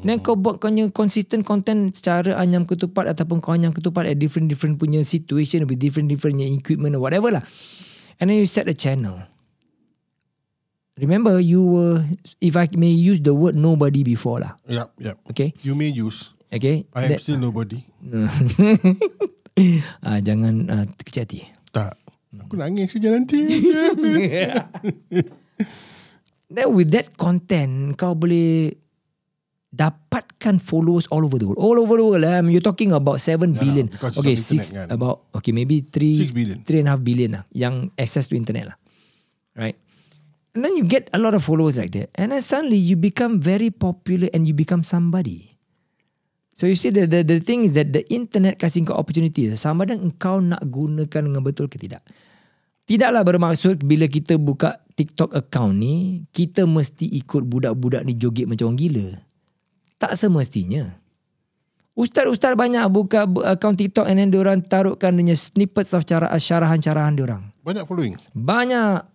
Dan 0.06 0.22
kau 0.22 0.38
buat 0.38 0.62
kau 0.62 0.70
punya 0.70 0.86
consistent 0.94 1.42
content 1.42 1.90
secara 1.90 2.38
anyam 2.38 2.62
ketupat 2.62 3.10
ataupun 3.10 3.42
kau 3.42 3.50
anyam 3.50 3.74
ketupat 3.74 4.06
at 4.06 4.14
different 4.14 4.46
different 4.46 4.78
punya 4.78 5.02
situation 5.02 5.66
with 5.66 5.82
different 5.82 6.06
different 6.06 6.38
punya 6.38 6.46
equipment 6.46 6.94
or 6.94 7.02
whatever 7.02 7.34
lah. 7.34 7.42
And 8.22 8.30
then 8.30 8.38
you 8.38 8.46
set 8.46 8.70
a 8.70 8.76
channel. 8.78 9.26
Remember 10.94 11.42
you 11.42 11.66
were 11.66 12.06
if 12.38 12.54
I 12.54 12.70
may 12.78 12.94
use 12.94 13.18
the 13.18 13.34
word 13.34 13.58
nobody 13.58 14.06
before 14.06 14.38
lah. 14.38 14.54
Yep, 14.70 14.88
yep. 15.02 15.16
Okay? 15.34 15.50
You 15.66 15.74
may 15.74 15.90
use. 15.90 16.30
Okay? 16.46 16.86
I 16.94 17.10
am 17.10 17.18
That- 17.18 17.26
still 17.26 17.42
nobody. 17.42 17.82
ah, 20.06 20.22
jangan 20.22 20.54
ah, 20.70 20.86
kecil 21.02 21.26
hati. 21.26 21.40
Tak. 21.74 22.03
Aku 22.42 22.56
nangis 22.56 22.90
saja 22.90 23.14
nanti. 23.14 23.38
Then 26.50 26.70
with 26.70 26.90
that 26.94 27.14
content 27.16 27.96
kau 27.96 28.14
boleh 28.14 28.76
dapatkan 29.74 30.62
followers 30.62 31.10
all 31.10 31.26
over 31.26 31.34
the 31.34 31.46
world. 31.50 31.58
All 31.58 31.74
over 31.82 31.98
the 31.98 32.06
world. 32.06 32.22
Um, 32.22 32.46
you're 32.46 32.62
talking 32.62 32.94
about 32.94 33.18
7 33.18 33.50
billion. 33.52 33.90
because 33.90 34.14
Okay, 34.18 34.34
of 34.34 34.38
six 34.38 34.70
internet 34.70 34.86
kan. 34.86 34.94
about 34.94 35.26
okay 35.34 35.50
maybe 35.50 35.82
3 35.82 36.14
Six 36.14 36.30
billion. 36.30 36.62
three 36.62 36.78
and 36.78 36.86
a 36.86 36.94
half 36.94 37.02
billion 37.02 37.42
lah 37.42 37.44
yang 37.50 37.90
access 37.98 38.30
to 38.30 38.38
internet 38.38 38.70
lah. 38.70 38.76
Right? 39.58 39.74
And 40.54 40.62
then 40.62 40.78
you 40.78 40.86
get 40.86 41.10
a 41.10 41.18
lot 41.18 41.34
of 41.34 41.42
followers 41.42 41.74
like 41.74 41.90
that. 41.98 42.14
And 42.14 42.30
then 42.30 42.38
suddenly 42.38 42.78
you 42.78 42.94
become 42.94 43.42
very 43.42 43.74
popular 43.74 44.30
and 44.30 44.46
you 44.46 44.54
become 44.54 44.86
somebody. 44.86 45.53
So 46.54 46.70
you 46.70 46.78
see 46.78 46.94
the 46.94 47.10
the 47.10 47.26
the 47.26 47.42
thing 47.42 47.66
is 47.66 47.74
that 47.74 47.90
the 47.90 48.06
internet 48.14 48.62
kasih 48.62 48.86
kau 48.86 48.94
opportunity. 48.94 49.50
Sama 49.58 49.82
ada 49.82 49.98
engkau 49.98 50.38
nak 50.38 50.62
gunakan 50.62 51.26
dengan 51.26 51.42
betul 51.42 51.66
ke 51.66 51.82
tidak. 51.82 52.00
Tidaklah 52.86 53.26
bermaksud 53.26 53.82
bila 53.82 54.06
kita 54.06 54.38
buka 54.38 54.78
TikTok 54.94 55.34
account 55.34 55.74
ni, 55.74 56.22
kita 56.30 56.62
mesti 56.62 57.10
ikut 57.18 57.42
budak-budak 57.42 58.06
ni 58.06 58.14
joget 58.14 58.46
macam 58.46 58.70
orang 58.70 58.78
gila. 58.78 59.08
Tak 59.98 60.14
semestinya. 60.14 60.94
Ustaz-ustaz 61.94 62.54
banyak 62.54 62.86
buka 62.90 63.26
bu- 63.26 63.42
account 63.42 63.78
TikTok 63.78 64.06
and 64.06 64.18
then 64.22 64.30
diorang 64.30 64.62
taruhkan 64.62 65.14
dia 65.18 65.34
snippets 65.34 65.90
of 65.94 66.06
cara 66.06 66.30
syarahan-syarahan 66.30 67.14
diorang. 67.18 67.42
Banyak 67.66 67.86
following. 67.86 68.14
Banyak. 68.30 69.06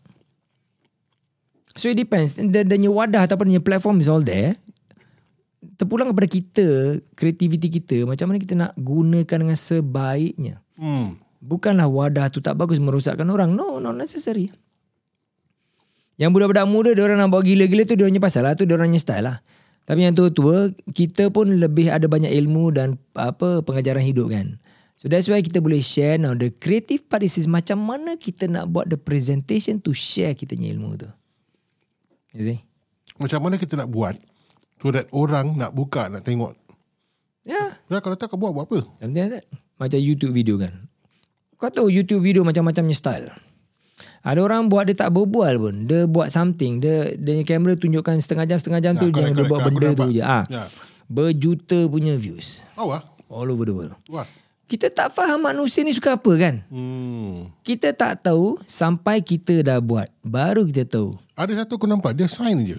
So 1.78 1.88
it 1.94 1.96
depends. 1.96 2.36
The, 2.36 2.68
the 2.68 2.76
new 2.76 2.92
wadah 2.92 3.30
ataupun 3.30 3.54
the 3.54 3.64
platform 3.64 4.04
is 4.04 4.12
all 4.12 4.24
there. 4.24 4.60
Terpulang 5.80 6.12
kepada 6.12 6.28
kita, 6.28 6.68
kreativiti 7.16 7.72
kita, 7.72 8.04
macam 8.04 8.28
mana 8.28 8.38
kita 8.44 8.54
nak 8.60 8.76
gunakan 8.76 9.38
dengan 9.48 9.56
sebaiknya. 9.56 10.60
Hmm. 10.76 11.16
Bukanlah 11.40 11.88
wadah 11.88 12.28
tu 12.28 12.44
tak 12.44 12.60
bagus 12.60 12.84
merosakkan 12.84 13.24
orang. 13.32 13.56
No, 13.56 13.80
not 13.80 13.96
necessary. 13.96 14.52
Yang 16.20 16.36
budak-budak 16.36 16.68
muda, 16.68 16.92
dia 16.92 17.08
orang 17.08 17.24
nak 17.24 17.32
bawa 17.32 17.48
gila-gila 17.48 17.88
tu, 17.88 17.96
dia 17.96 18.04
orangnya 18.04 18.20
pasal 18.20 18.44
lah. 18.44 18.60
Tu 18.60 18.68
dia 18.68 18.76
orangnya 18.76 19.00
style 19.00 19.24
lah. 19.24 19.40
Tapi 19.88 20.04
yang 20.04 20.20
tua-tua, 20.20 20.76
kita 20.92 21.32
pun 21.32 21.48
lebih 21.48 21.88
ada 21.88 22.12
banyak 22.12 22.30
ilmu 22.30 22.76
dan 22.76 23.00
apa 23.16 23.64
pengajaran 23.64 24.04
hidup 24.04 24.36
kan. 24.36 24.60
So 25.00 25.08
that's 25.08 25.32
why 25.32 25.40
kita 25.40 25.64
boleh 25.64 25.80
share 25.80 26.20
now. 26.20 26.36
The 26.36 26.52
creative 26.52 27.08
part 27.08 27.24
is, 27.24 27.40
is 27.40 27.48
macam 27.48 27.80
mana 27.88 28.20
kita 28.20 28.52
nak 28.52 28.68
buat 28.68 28.92
the 28.92 29.00
presentation 29.00 29.80
to 29.80 29.96
share 29.96 30.36
kita 30.36 30.60
punya 30.60 30.76
ilmu 30.76 31.00
tu. 31.00 31.10
You 32.36 32.44
see? 32.52 32.60
Macam 33.16 33.48
mana 33.48 33.56
kita 33.56 33.80
nak 33.80 33.88
buat 33.88 34.20
so 34.80 34.90
that 34.90 35.06
orang 35.12 35.60
nak 35.60 35.76
buka, 35.76 36.08
nak 36.08 36.24
tengok. 36.24 36.56
Yeah. 37.44 37.76
Ya, 37.92 38.00
kalau 38.00 38.16
tak 38.16 38.32
kau 38.32 38.40
buat, 38.40 38.56
buat 38.56 38.66
apa? 38.68 38.80
Something 39.00 39.24
like 39.28 39.34
that. 39.42 39.46
Macam 39.80 40.00
YouTube 40.00 40.34
video 40.36 40.60
kan. 40.60 40.90
Kau 41.60 41.68
tahu 41.68 41.92
YouTube 41.92 42.24
video 42.24 42.48
macam-macamnya 42.48 42.96
style. 42.96 43.28
Ada 44.24 44.40
orang 44.44 44.68
buat 44.68 44.88
dia 44.88 44.96
tak 44.96 45.12
berbual 45.16 45.56
pun. 45.60 45.76
Dia 45.88 46.04
buat 46.08 46.32
something. 46.32 46.84
Dia 46.84 47.16
dia 47.16 47.40
punya 47.40 47.46
kamera 47.48 47.74
tunjukkan 47.80 48.16
setengah 48.20 48.46
jam 48.48 48.58
setengah 48.60 48.82
jam 48.84 48.94
Ya, 48.96 49.00
tu 49.00 49.08
correct, 49.12 49.16
dia, 49.16 49.24
dia 49.24 49.36
correct. 49.36 49.52
buat 49.52 49.60
benda 49.64 49.88
tu 49.96 50.08
je. 50.12 50.24
Ah. 50.24 50.44
Ya. 50.48 50.64
Berjuta 51.10 51.90
punya 51.90 52.14
views 52.22 52.62
Oh 52.78 52.94
ah. 52.94 53.02
all 53.32 53.50
over 53.50 53.66
the 53.66 53.74
world. 53.74 53.96
Wah. 54.12 54.28
Kita 54.70 54.94
tak 54.94 55.10
faham 55.18 55.42
manusia 55.42 55.82
ni 55.82 55.98
suka 55.98 56.14
apa 56.14 56.32
kan? 56.38 56.62
Hmm. 56.70 57.50
Kita 57.66 57.90
tak 57.90 58.22
tahu 58.22 58.62
sampai 58.70 59.26
kita 59.26 59.66
dah 59.66 59.82
buat. 59.82 60.06
Baru 60.22 60.70
kita 60.70 60.86
tahu. 60.86 61.18
Ada 61.34 61.66
satu 61.66 61.82
aku 61.82 61.90
nampak, 61.90 62.14
dia 62.14 62.30
sign 62.30 62.62
je. 62.70 62.78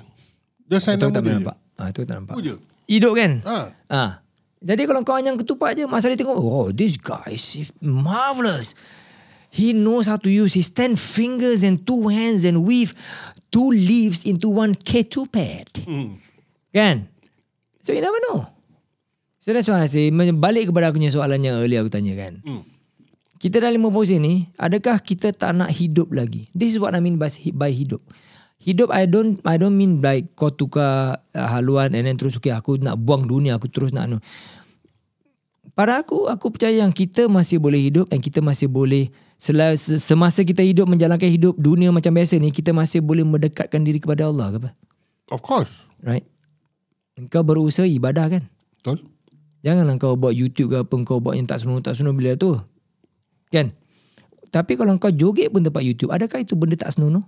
Dia 0.70 0.78
sign 0.78 1.02
nama 1.02 1.18
dia 1.18 1.34
nampak. 1.42 1.56
Ah, 1.80 1.88
itu 1.88 2.04
tak 2.04 2.20
nampak. 2.20 2.36
Itu 2.36 2.44
je. 2.44 2.54
Hidup 2.90 3.12
kan? 3.16 3.40
Ha. 3.48 3.58
Ah. 3.88 4.12
Jadi 4.60 4.84
kalau 4.84 5.00
kau 5.00 5.16
hanya 5.16 5.32
ketupat 5.40 5.72
je, 5.72 5.88
masa 5.88 6.12
dia 6.12 6.20
tengok, 6.20 6.36
oh 6.36 6.68
this 6.68 7.00
guy 7.00 7.32
is 7.32 7.72
marvelous. 7.80 8.76
He 9.48 9.72
knows 9.72 10.06
how 10.06 10.20
to 10.20 10.28
use 10.30 10.52
his 10.52 10.68
10 10.68 10.94
fingers 11.00 11.64
and 11.64 11.82
two 11.82 12.06
hands 12.12 12.44
and 12.44 12.62
weave 12.62 12.92
two 13.50 13.72
leaves 13.72 14.22
into 14.22 14.52
one 14.52 14.76
K2 14.78 15.26
pad. 15.26 15.68
Hmm. 15.88 16.22
Kan? 16.70 17.10
So 17.82 17.96
you 17.96 18.04
never 18.04 18.20
know. 18.30 18.46
So 19.40 19.56
that's 19.56 19.66
why 19.66 19.82
I 19.82 19.88
say, 19.88 20.12
balik 20.12 20.70
kepada 20.70 20.92
aku 20.92 21.00
punya 21.00 21.10
soalan 21.10 21.40
yang 21.40 21.58
earlier 21.58 21.80
aku 21.82 21.90
tanya 21.90 22.14
kan. 22.14 22.44
Hmm. 22.44 22.62
Kita 23.40 23.64
dah 23.64 23.72
50 23.72 24.20
ni, 24.20 24.52
adakah 24.60 25.00
kita 25.00 25.32
tak 25.32 25.56
nak 25.56 25.72
hidup 25.72 26.12
lagi? 26.12 26.44
This 26.52 26.76
is 26.76 26.78
what 26.78 26.92
I 26.92 27.00
mean 27.00 27.16
by, 27.16 27.32
by 27.56 27.72
hidup. 27.72 28.04
Hidup 28.60 28.92
I 28.92 29.08
don't 29.08 29.40
I 29.40 29.56
don't 29.56 29.72
mean 29.72 30.04
like 30.04 30.36
kau 30.36 30.52
tukar 30.52 31.24
uh, 31.32 31.48
haluan 31.48 31.96
and 31.96 32.04
then 32.04 32.16
terus 32.20 32.36
okay 32.36 32.52
aku 32.52 32.76
nak 32.76 33.00
buang 33.00 33.24
dunia 33.24 33.56
aku 33.56 33.72
terus 33.72 33.88
nak 33.96 34.12
anu. 34.12 34.18
Pada 35.72 36.04
aku 36.04 36.28
aku 36.28 36.52
percaya 36.52 36.84
yang 36.84 36.92
kita 36.92 37.24
masih 37.24 37.56
boleh 37.56 37.80
hidup 37.80 38.12
dan 38.12 38.20
kita 38.20 38.44
masih 38.44 38.68
boleh 38.68 39.08
sela- 39.40 39.80
se- 39.80 39.96
semasa 39.96 40.44
kita 40.44 40.60
hidup 40.60 40.84
menjalankan 40.84 41.32
hidup 41.32 41.56
dunia 41.56 41.88
macam 41.88 42.12
biasa 42.12 42.36
ni 42.36 42.52
kita 42.52 42.76
masih 42.76 43.00
boleh 43.00 43.24
mendekatkan 43.24 43.80
diri 43.80 43.96
kepada 43.96 44.28
Allah 44.28 44.52
ke 44.52 44.56
apa? 44.60 44.70
Of 45.32 45.40
course. 45.40 45.88
Right? 46.04 46.28
Kau 47.32 47.40
berusaha 47.40 47.88
ibadah 47.88 48.28
kan? 48.28 48.44
Betul. 48.76 49.08
Janganlah 49.64 49.96
kau 49.96 50.20
buat 50.20 50.36
YouTube 50.36 50.68
ke 50.72 50.76
apa 50.84 50.94
kau 51.08 51.16
buat 51.16 51.32
yang 51.32 51.48
tak 51.48 51.64
senonoh 51.64 51.80
tak 51.80 51.96
senonoh 51.96 52.12
bila 52.12 52.36
tu. 52.36 52.60
Kan? 53.48 53.72
Tapi 54.52 54.76
kalau 54.76 55.00
kau 55.00 55.08
joget 55.08 55.48
pun 55.48 55.64
tempat 55.64 55.80
YouTube, 55.80 56.12
adakah 56.12 56.44
itu 56.44 56.58
benda 56.60 56.76
tak 56.76 56.92
senonoh? 56.92 57.24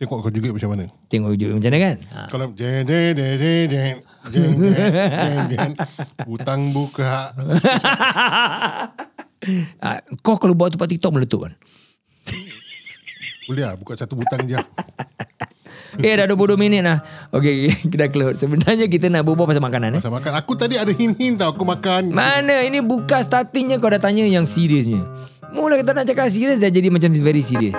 Tengok 0.00 0.24
kau 0.24 0.32
juga 0.32 0.48
macam 0.56 0.72
mana. 0.72 0.84
Tengok 1.12 1.28
YouTube 1.36 1.60
macam 1.60 1.68
mana 1.68 1.78
kan? 1.84 1.96
Ha. 2.08 2.20
Kalau 2.32 2.46
jen 2.56 2.88
jen 2.88 3.12
jen 3.12 3.36
jen 3.36 3.68
jen 3.68 3.96
jen 4.32 4.52
jen 4.56 5.40
jen 5.44 5.70
hutang 6.24 6.72
buka. 6.72 7.36
Ha, 9.84 10.00
kau 10.24 10.40
kalau 10.40 10.56
buat 10.56 10.72
tempat 10.72 10.88
TikTok 10.88 11.12
meletup 11.12 11.44
kan? 11.44 11.52
Boleh 13.44 13.68
lah 13.68 13.76
buka 13.76 13.92
satu 13.92 14.16
butang 14.16 14.48
je. 14.48 14.56
Eh 15.98 16.14
dah 16.14 16.22
22 16.22 16.54
minit 16.54 16.86
lah. 16.86 17.02
Okay, 17.34 17.66
kita 17.92 18.14
close. 18.14 18.38
Sebenarnya 18.38 18.86
kita 18.86 19.10
nak 19.10 19.26
berbual 19.26 19.50
pasal 19.50 19.58
makanan 19.58 19.98
eh. 19.98 20.00
Masa 20.00 20.14
makan. 20.14 20.32
Aku 20.38 20.54
tadi 20.54 20.78
ada 20.78 20.94
hint-hint 20.94 21.42
tau 21.42 21.50
aku 21.50 21.66
makan. 21.66 22.14
Mana? 22.14 22.62
Ini 22.62 22.78
buka 22.78 23.18
startingnya 23.18 23.82
kau 23.82 23.90
dah 23.90 23.98
tanya 23.98 24.22
yang 24.22 24.46
seriusnya. 24.46 25.02
Mula 25.50 25.74
kita 25.82 25.90
nak 25.90 26.06
cakap 26.06 26.30
serius 26.30 26.62
dah 26.62 26.70
jadi 26.70 26.94
macam 26.94 27.10
very 27.18 27.42
serius. 27.42 27.74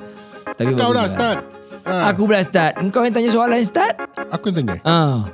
Tapi 0.59 0.75
Kau 0.75 0.91
dah 0.91 1.07
juga. 1.07 1.15
start. 1.15 1.39
Ha, 1.91 2.09
Aku 2.09 2.23
pula 2.23 2.39
start. 2.39 2.79
Engkau 2.79 3.03
yang 3.03 3.11
tanya 3.11 3.29
soalan 3.29 3.61
start? 3.61 3.95
aku 4.31 4.49
yang 4.49 4.63
tanya. 4.63 4.77
Ah. 4.81 5.27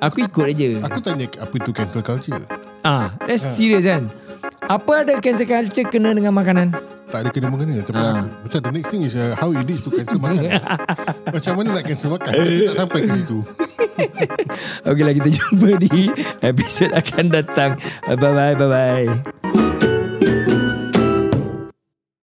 Aku 0.00 0.24
ikut 0.24 0.44
aja. 0.48 0.80
Aku 0.88 0.98
tanya 0.98 1.28
apa 1.36 1.54
itu 1.54 1.70
cancel 1.70 2.00
culture. 2.00 2.40
Ah, 2.80 3.12
that's 3.22 3.44
serious 3.44 3.84
kan? 3.84 4.08
Apa 4.64 5.04
ada 5.04 5.20
cancel 5.20 5.44
culture 5.44 5.84
kena 5.84 6.16
dengan 6.16 6.32
makanan? 6.32 6.72
Tak 7.10 7.26
ada 7.26 7.30
kena 7.34 7.50
mengena 7.50 7.82
Tapi 7.82 7.98
Ah. 7.98 8.22
aku 8.22 8.26
Macam 8.46 8.58
the 8.62 8.70
next 8.70 8.88
thing 8.88 9.02
is 9.02 9.18
uh, 9.18 9.34
How 9.34 9.50
it 9.50 9.66
is 9.66 9.82
to 9.82 9.90
cancel 9.90 10.22
makan 10.22 10.46
Macam 11.34 11.52
mana 11.58 11.74
nak 11.74 11.82
cancel 11.82 12.14
makan 12.14 12.30
tak 12.30 12.78
sampai 12.78 13.00
ke 13.02 13.08
situ 13.12 13.38
Okeylah 14.88 15.14
kita 15.18 15.28
jumpa 15.28 15.70
di 15.76 16.06
episod 16.40 16.94
akan 16.94 17.24
datang. 17.28 17.70
Bye 18.06 18.14
bye 18.16 18.54
bye 18.54 18.70
bye. 18.70 19.59